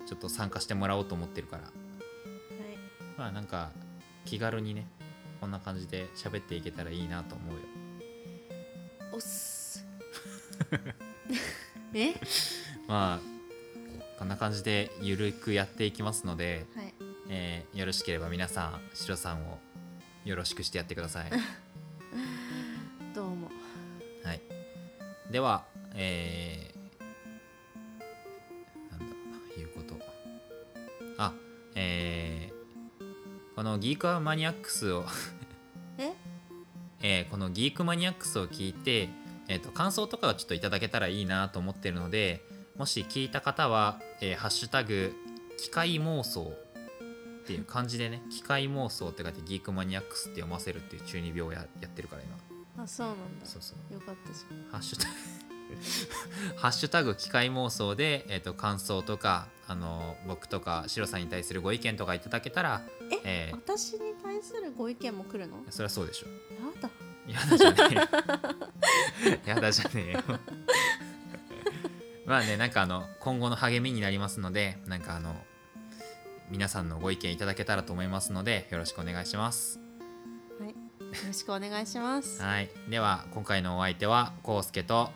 [0.07, 1.63] ちょっと参加してもらおうと思ってるから。
[1.63, 1.73] んはい。
[3.15, 3.71] まあなんか
[4.25, 4.87] 気軽にね
[5.39, 7.61] こんな感じで喋っていけたらいいなと思うよ。
[9.13, 9.85] おっす。
[11.93, 12.13] え？
[12.87, 16.93] まあこんな感じでゆるくやっていきますので、はい。
[17.29, 19.59] えーよろしければ皆さんシロさんを
[20.25, 21.31] よろしくしてやってください。
[23.15, 23.49] どうも。
[24.23, 24.41] はい、
[25.31, 26.78] では、えー、
[33.69, 35.05] のギークマニアックスを
[35.97, 36.13] え？
[37.01, 39.09] えーこのギークマニアックスを聞いて、
[39.47, 42.43] えー、と感想とかをちょっといただけたらいいなと思ってるので、
[42.77, 45.13] もし聞いた方は、えーハッシュタグ、
[45.57, 46.51] 機械妄想
[47.43, 52.83] っていう漢字でね、機械妄想って書いてギークマニアックスって読ませるっていう中二病をややってるから今。
[52.83, 53.93] あそうなんだそうそう。
[53.93, 54.39] よかったじ
[54.71, 55.13] ハッシュタグ
[56.57, 62.81] ハッシュタグ機械妄想で、えー、と感想とかあの僕とかシロさんに対するご意見とかいただけたら
[63.23, 65.57] えゃん私に対するご意見も来るの？
[65.57, 66.27] ーそりゃそうでしょ。
[66.27, 66.33] や
[66.81, 66.89] だ。
[67.27, 68.01] やだじゃねえよ。
[69.45, 70.23] やだじゃねえよ。
[72.25, 75.35] まあねなんかあの今後の励みになりますのでなんかあの
[76.49, 79.79] 皆さんのご意見いただけたらと思いますのでよろしくお願いします。
[80.59, 80.69] はい。
[80.69, 80.75] よ
[81.27, 82.41] ろしくお願いします。
[82.43, 82.69] はい。
[82.87, 85.11] では今回のお相手はコウスケと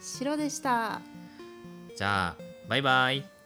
[0.00, 1.00] 白でした。
[1.96, 3.37] じゃあバイバイ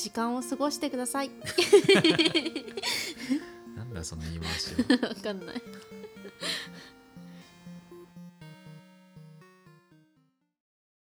[0.00, 1.30] 時間を過ごしてください。
[3.76, 4.78] なんだその言い回しは。
[5.10, 5.62] わかんない